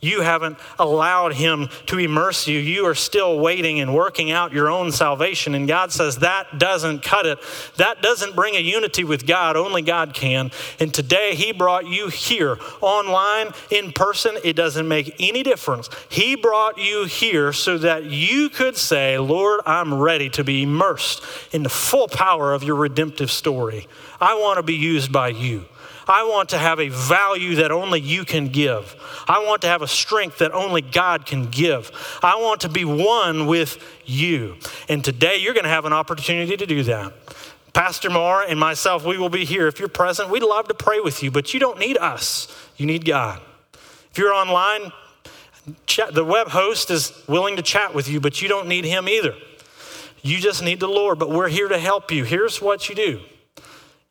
You 0.00 0.22
haven't 0.22 0.58
allowed 0.78 1.34
Him 1.34 1.68
to 1.86 1.98
immerse 1.98 2.48
you. 2.48 2.58
You 2.58 2.86
are 2.86 2.94
still 2.94 3.38
waiting 3.38 3.80
and 3.80 3.94
working 3.94 4.30
out 4.30 4.52
your 4.52 4.70
own 4.70 4.92
salvation. 4.92 5.54
And 5.54 5.68
God 5.68 5.92
says 5.92 6.16
that 6.18 6.58
doesn't 6.58 7.02
cut 7.02 7.26
it. 7.26 7.38
That 7.76 8.00
doesn't 8.00 8.34
bring 8.34 8.56
a 8.56 8.60
unity 8.60 9.04
with 9.04 9.26
God. 9.26 9.56
Only 9.56 9.82
God 9.82 10.14
can. 10.14 10.50
And 10.78 10.92
today 10.94 11.34
He 11.34 11.52
brought 11.52 11.86
you 11.86 12.08
here, 12.08 12.58
online, 12.80 13.52
in 13.70 13.92
person. 13.92 14.38
It 14.42 14.56
doesn't 14.56 14.88
make 14.88 15.14
any 15.18 15.42
difference. 15.42 15.90
He 16.08 16.34
brought 16.34 16.78
you 16.78 17.04
here 17.04 17.52
so 17.52 17.76
that 17.78 18.04
you 18.04 18.48
could 18.48 18.78
say, 18.78 19.18
Lord, 19.18 19.60
I'm 19.66 19.92
ready 19.92 20.30
to 20.30 20.44
be 20.44 20.62
immersed 20.62 21.22
in 21.52 21.62
the 21.62 21.68
full 21.68 22.08
power 22.08 22.54
of 22.54 22.62
your 22.62 22.76
redemptive 22.76 23.30
story. 23.30 23.86
I 24.18 24.34
want 24.34 24.56
to 24.56 24.62
be 24.62 24.74
used 24.74 25.12
by 25.12 25.28
you. 25.28 25.66
I 26.10 26.24
want 26.24 26.48
to 26.48 26.58
have 26.58 26.80
a 26.80 26.88
value 26.88 27.54
that 27.56 27.70
only 27.70 28.00
you 28.00 28.24
can 28.24 28.48
give. 28.48 28.96
I 29.28 29.44
want 29.46 29.62
to 29.62 29.68
have 29.68 29.80
a 29.80 29.86
strength 29.86 30.38
that 30.38 30.50
only 30.52 30.82
God 30.82 31.24
can 31.24 31.46
give. 31.46 31.92
I 32.20 32.34
want 32.34 32.62
to 32.62 32.68
be 32.68 32.84
one 32.84 33.46
with 33.46 33.78
you. 34.04 34.56
And 34.88 35.04
today 35.04 35.36
you're 35.36 35.54
going 35.54 35.64
to 35.64 35.70
have 35.70 35.84
an 35.84 35.92
opportunity 35.92 36.56
to 36.56 36.66
do 36.66 36.82
that. 36.82 37.12
Pastor 37.72 38.10
Marr 38.10 38.42
and 38.42 38.58
myself, 38.58 39.04
we 39.06 39.18
will 39.18 39.28
be 39.28 39.44
here. 39.44 39.68
If 39.68 39.78
you're 39.78 39.88
present, 39.88 40.30
we'd 40.30 40.42
love 40.42 40.66
to 40.66 40.74
pray 40.74 40.98
with 40.98 41.22
you, 41.22 41.30
but 41.30 41.54
you 41.54 41.60
don't 41.60 41.78
need 41.78 41.96
us. 41.96 42.48
You 42.76 42.86
need 42.86 43.04
God. 43.04 43.40
If 44.10 44.18
you're 44.18 44.34
online, 44.34 44.90
chat, 45.86 46.12
the 46.12 46.24
web 46.24 46.48
host 46.48 46.90
is 46.90 47.12
willing 47.28 47.54
to 47.54 47.62
chat 47.62 47.94
with 47.94 48.08
you, 48.08 48.18
but 48.18 48.42
you 48.42 48.48
don't 48.48 48.66
need 48.66 48.84
him 48.84 49.08
either. 49.08 49.36
You 50.22 50.38
just 50.38 50.60
need 50.64 50.80
the 50.80 50.88
Lord, 50.88 51.20
but 51.20 51.30
we're 51.30 51.48
here 51.48 51.68
to 51.68 51.78
help 51.78 52.10
you. 52.10 52.24
Here's 52.24 52.60
what 52.60 52.88
you 52.88 52.96
do 52.96 53.20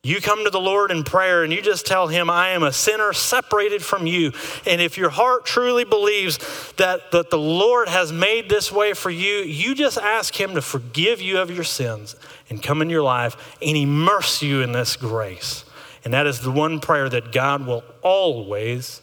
you 0.02 0.22
come 0.22 0.46
to 0.46 0.50
the 0.50 0.62
Lord 0.62 0.92
in 0.92 1.04
prayer 1.04 1.44
and 1.44 1.52
you 1.52 1.62
just 1.62 1.86
tell 1.86 2.08
Him, 2.08 2.30
I 2.30 2.50
am 2.50 2.64
a 2.64 2.72
sinner 2.72 3.12
separated 3.12 3.84
from 3.84 4.08
you. 4.08 4.32
And 4.66 4.80
if 4.80 4.98
your 4.98 5.10
heart 5.10 5.46
truly 5.46 5.84
believes 5.84 6.38
that, 6.78 7.12
that 7.12 7.30
the 7.30 7.38
Lord 7.38 7.90
has 7.90 8.14
made 8.14 8.48
this 8.48 8.72
way 8.72 8.94
for 8.94 9.10
you, 9.10 9.40
you 9.40 9.76
just 9.76 9.98
ask 9.98 10.40
Him 10.40 10.56
to 10.56 10.62
forgive 10.62 11.20
you 11.20 11.40
of 11.40 11.52
your 11.52 11.66
sins 11.66 12.16
and 12.50 12.64
come 12.64 12.82
in 12.82 12.90
your 12.90 13.04
life 13.04 13.58
and 13.62 13.76
immerse 13.76 14.42
you 14.42 14.62
in 14.62 14.72
this 14.72 14.96
grace. 14.96 15.66
And 16.06 16.14
that 16.14 16.28
is 16.28 16.40
the 16.40 16.52
one 16.52 16.80
prayer 16.80 17.10
that 17.10 17.34
God 17.34 17.68
will 17.68 17.84
always 18.02 19.02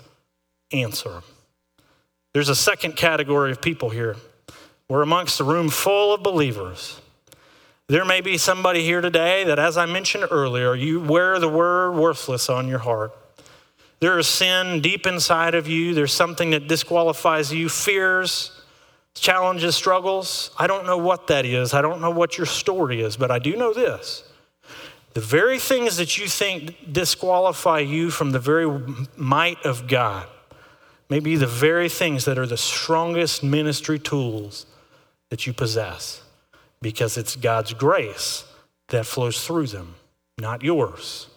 answer. 0.72 1.22
There's 2.32 2.48
a 2.48 2.56
second 2.56 2.96
category 2.96 3.50
of 3.50 3.60
people 3.60 3.90
here. 3.90 4.16
We're 4.88 5.02
amongst 5.02 5.40
a 5.40 5.44
room 5.44 5.68
full 5.68 6.14
of 6.14 6.22
believers 6.22 7.02
there 7.88 8.04
may 8.04 8.20
be 8.20 8.36
somebody 8.36 8.82
here 8.82 9.00
today 9.00 9.44
that, 9.44 9.58
as 9.58 9.76
I 9.76 9.86
mentioned 9.86 10.26
earlier, 10.30 10.74
you 10.74 11.00
wear 11.00 11.38
the 11.38 11.48
word 11.48 11.92
worthless 11.92 12.48
on 12.48 12.66
your 12.66 12.80
heart. 12.80 13.16
There 14.00 14.18
is 14.18 14.26
sin 14.26 14.80
deep 14.80 15.06
inside 15.06 15.54
of 15.54 15.68
you. 15.68 15.94
There's 15.94 16.12
something 16.12 16.50
that 16.50 16.66
disqualifies 16.66 17.52
you, 17.52 17.68
fears, 17.68 18.50
challenges, 19.14 19.76
struggles. 19.76 20.50
I 20.58 20.66
don't 20.66 20.84
know 20.84 20.98
what 20.98 21.28
that 21.28 21.46
is. 21.46 21.74
I 21.74 21.80
don't 21.80 22.00
know 22.00 22.10
what 22.10 22.36
your 22.36 22.46
story 22.46 23.00
is, 23.00 23.16
but 23.16 23.30
I 23.30 23.38
do 23.38 23.56
know 23.56 23.72
this. 23.72 24.24
The 25.14 25.20
very 25.20 25.58
things 25.58 25.96
that 25.96 26.18
you 26.18 26.26
think 26.26 26.92
disqualify 26.92 27.78
you 27.78 28.10
from 28.10 28.32
the 28.32 28.38
very 28.38 28.68
might 29.16 29.64
of 29.64 29.86
God 29.86 30.26
may 31.08 31.20
be 31.20 31.36
the 31.36 31.46
very 31.46 31.88
things 31.88 32.24
that 32.24 32.36
are 32.36 32.46
the 32.46 32.56
strongest 32.56 33.42
ministry 33.42 33.98
tools 33.98 34.66
that 35.30 35.46
you 35.46 35.52
possess 35.52 36.20
because 36.80 37.16
it's 37.16 37.36
God's 37.36 37.72
grace 37.74 38.44
that 38.88 39.06
flows 39.06 39.44
through 39.44 39.68
them, 39.68 39.94
not 40.38 40.62
yours. 40.62 41.28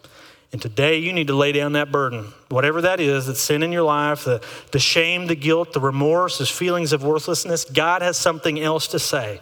And 0.52 0.62
today 0.62 0.98
you 0.98 1.14
need 1.14 1.28
to 1.28 1.36
lay 1.36 1.52
down 1.52 1.74
that 1.74 1.92
burden, 1.92 2.34
whatever 2.50 2.82
that 2.82 3.00
is, 3.00 3.28
that 3.28 3.36
sin 3.36 3.62
in 3.62 3.72
your 3.72 3.84
life, 3.84 4.26
the, 4.26 4.44
the 4.72 4.80
shame, 4.80 5.28
the 5.28 5.36
guilt, 5.36 5.74
the 5.74 5.80
remorse, 5.80 6.40
those 6.40 6.50
feelings 6.50 6.92
of 6.92 7.04
worthlessness. 7.04 7.66
God 7.66 8.02
has 8.02 8.18
something 8.18 8.60
else 8.60 8.88
to 8.88 9.00
say. 9.00 9.42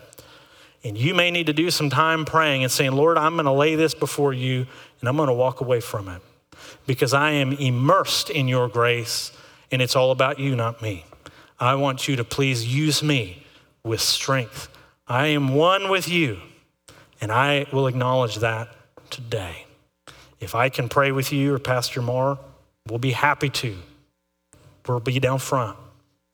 And 0.83 0.97
you 0.97 1.13
may 1.13 1.31
need 1.31 1.47
to 1.47 1.53
do 1.53 1.71
some 1.71 1.89
time 1.89 2.25
praying 2.25 2.63
and 2.63 2.71
saying, 2.71 2.91
Lord, 2.91 3.17
I'm 3.17 3.33
going 3.33 3.45
to 3.45 3.51
lay 3.51 3.75
this 3.75 3.93
before 3.93 4.33
you 4.33 4.67
and 4.99 5.09
I'm 5.09 5.15
going 5.15 5.27
to 5.27 5.33
walk 5.33 5.61
away 5.61 5.79
from 5.79 6.07
it 6.09 6.21
because 6.85 7.13
I 7.13 7.31
am 7.31 7.53
immersed 7.53 8.29
in 8.29 8.47
your 8.47 8.67
grace 8.67 9.31
and 9.71 9.81
it's 9.81 9.95
all 9.95 10.11
about 10.11 10.39
you, 10.39 10.55
not 10.55 10.81
me. 10.81 11.05
I 11.59 11.75
want 11.75 12.07
you 12.07 12.15
to 12.17 12.23
please 12.23 12.73
use 12.73 13.01
me 13.01 13.43
with 13.83 14.01
strength 14.01 14.69
I 15.09 15.27
am 15.27 15.53
one 15.53 15.89
with 15.89 16.09
you, 16.09 16.39
and 17.21 17.31
I 17.31 17.65
will 17.71 17.87
acknowledge 17.87 18.37
that 18.37 18.69
today. 19.09 19.65
If 20.39 20.53
I 20.53 20.69
can 20.69 20.89
pray 20.89 21.11
with 21.11 21.31
you 21.31 21.53
or 21.55 21.59
Pastor 21.59 22.01
Marr, 22.01 22.37
we'll 22.89 22.99
be 22.99 23.11
happy 23.11 23.49
to. 23.49 23.77
We'll 24.85 24.99
be 24.99 25.19
down 25.19 25.39
front. 25.39 25.77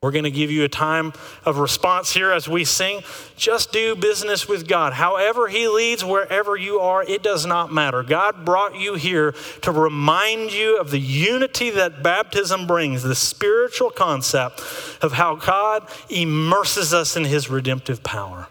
We're 0.01 0.12
going 0.12 0.25
to 0.25 0.31
give 0.31 0.51
you 0.51 0.65
a 0.65 0.69
time 0.69 1.13
of 1.45 1.59
response 1.59 2.13
here 2.13 2.31
as 2.33 2.49
we 2.49 2.65
sing. 2.65 3.03
Just 3.38 3.71
do 3.71 3.95
business 3.95 4.49
with 4.49 4.67
God. 4.67 4.91
However, 4.91 5.47
He 5.47 5.69
leads, 5.69 6.03
wherever 6.03 6.57
you 6.57 6.79
are, 6.79 7.03
it 7.03 7.23
does 7.23 7.45
not 7.45 7.71
matter. 7.71 8.03
God 8.03 8.43
brought 8.43 8.75
you 8.75 8.95
here 8.95 9.33
to 9.62 9.71
remind 9.71 10.51
you 10.51 10.77
of 10.77 10.91
the 10.91 10.99
unity 10.99 11.69
that 11.69 12.03
baptism 12.03 12.67
brings, 12.67 13.03
the 13.03 13.15
spiritual 13.15 13.91
concept 13.91 14.62
of 15.01 15.13
how 15.13 15.36
God 15.36 15.88
immerses 16.09 16.93
us 16.93 17.15
in 17.15 17.23
His 17.23 17.49
redemptive 17.49 18.03
power. 18.03 18.49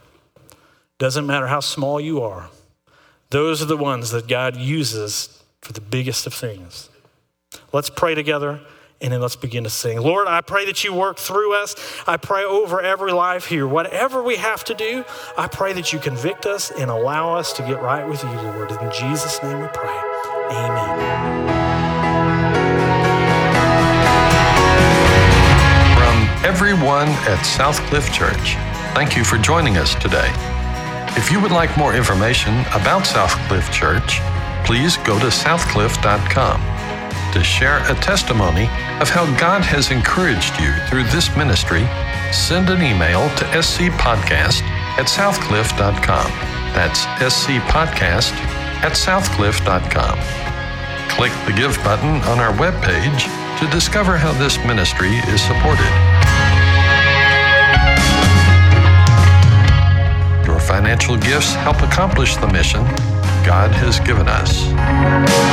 Doesn't 1.02 1.26
matter 1.26 1.48
how 1.48 1.58
small 1.58 2.00
you 2.00 2.22
are, 2.22 2.48
those 3.30 3.60
are 3.60 3.64
the 3.64 3.76
ones 3.76 4.12
that 4.12 4.28
God 4.28 4.54
uses 4.56 5.42
for 5.60 5.72
the 5.72 5.80
biggest 5.80 6.28
of 6.28 6.32
things. 6.32 6.90
Let's 7.72 7.90
pray 7.90 8.14
together 8.14 8.60
and 9.00 9.12
then 9.12 9.20
let's 9.20 9.34
begin 9.34 9.64
to 9.64 9.70
sing. 9.70 10.00
Lord, 10.00 10.28
I 10.28 10.42
pray 10.42 10.64
that 10.66 10.84
you 10.84 10.94
work 10.94 11.18
through 11.18 11.54
us. 11.54 11.74
I 12.06 12.18
pray 12.18 12.44
over 12.44 12.80
every 12.80 13.10
life 13.10 13.46
here. 13.46 13.66
Whatever 13.66 14.22
we 14.22 14.36
have 14.36 14.62
to 14.62 14.74
do, 14.74 15.04
I 15.36 15.48
pray 15.48 15.72
that 15.72 15.92
you 15.92 15.98
convict 15.98 16.46
us 16.46 16.70
and 16.70 16.88
allow 16.88 17.34
us 17.34 17.52
to 17.54 17.62
get 17.62 17.82
right 17.82 18.08
with 18.08 18.22
you, 18.22 18.30
Lord. 18.30 18.70
In 18.70 18.92
Jesus' 18.92 19.42
name 19.42 19.60
we 19.60 19.66
pray. 19.74 19.90
Amen. 20.52 20.98
From 25.96 26.46
everyone 26.46 27.08
at 27.26 27.44
Southcliff 27.44 28.12
Church. 28.12 28.54
Thank 28.94 29.16
you 29.16 29.24
for 29.24 29.36
joining 29.36 29.78
us 29.78 29.96
today. 29.96 30.30
If 31.14 31.30
you 31.30 31.42
would 31.42 31.52
like 31.52 31.76
more 31.76 31.94
information 31.94 32.60
about 32.72 33.02
Southcliff 33.02 33.70
Church, 33.70 34.20
please 34.64 34.96
go 34.98 35.18
to 35.18 35.26
southcliff.com. 35.26 36.60
To 37.34 37.44
share 37.44 37.78
a 37.90 37.94
testimony 37.96 38.64
of 38.98 39.10
how 39.10 39.26
God 39.38 39.60
has 39.62 39.90
encouraged 39.90 40.58
you 40.58 40.72
through 40.88 41.04
this 41.04 41.34
ministry, 41.36 41.84
send 42.32 42.70
an 42.70 42.80
email 42.80 43.28
to 43.36 43.44
scpodcast 43.60 44.62
at 44.96 45.06
southcliff.com. 45.06 46.30
That's 46.72 47.04
scpodcast 47.04 48.32
at 48.80 48.92
southcliff.com. 48.92 50.18
Click 51.10 51.32
the 51.46 51.52
Give 51.52 51.76
button 51.84 52.22
on 52.22 52.40
our 52.40 52.52
webpage 52.54 53.28
to 53.60 53.66
discover 53.70 54.16
how 54.16 54.32
this 54.32 54.56
ministry 54.64 55.16
is 55.28 55.42
supported. 55.42 56.11
Financial 60.72 61.18
gifts 61.18 61.52
help 61.52 61.82
accomplish 61.82 62.36
the 62.36 62.46
mission 62.46 62.82
God 63.44 63.70
has 63.72 64.00
given 64.00 64.26
us. 64.26 65.51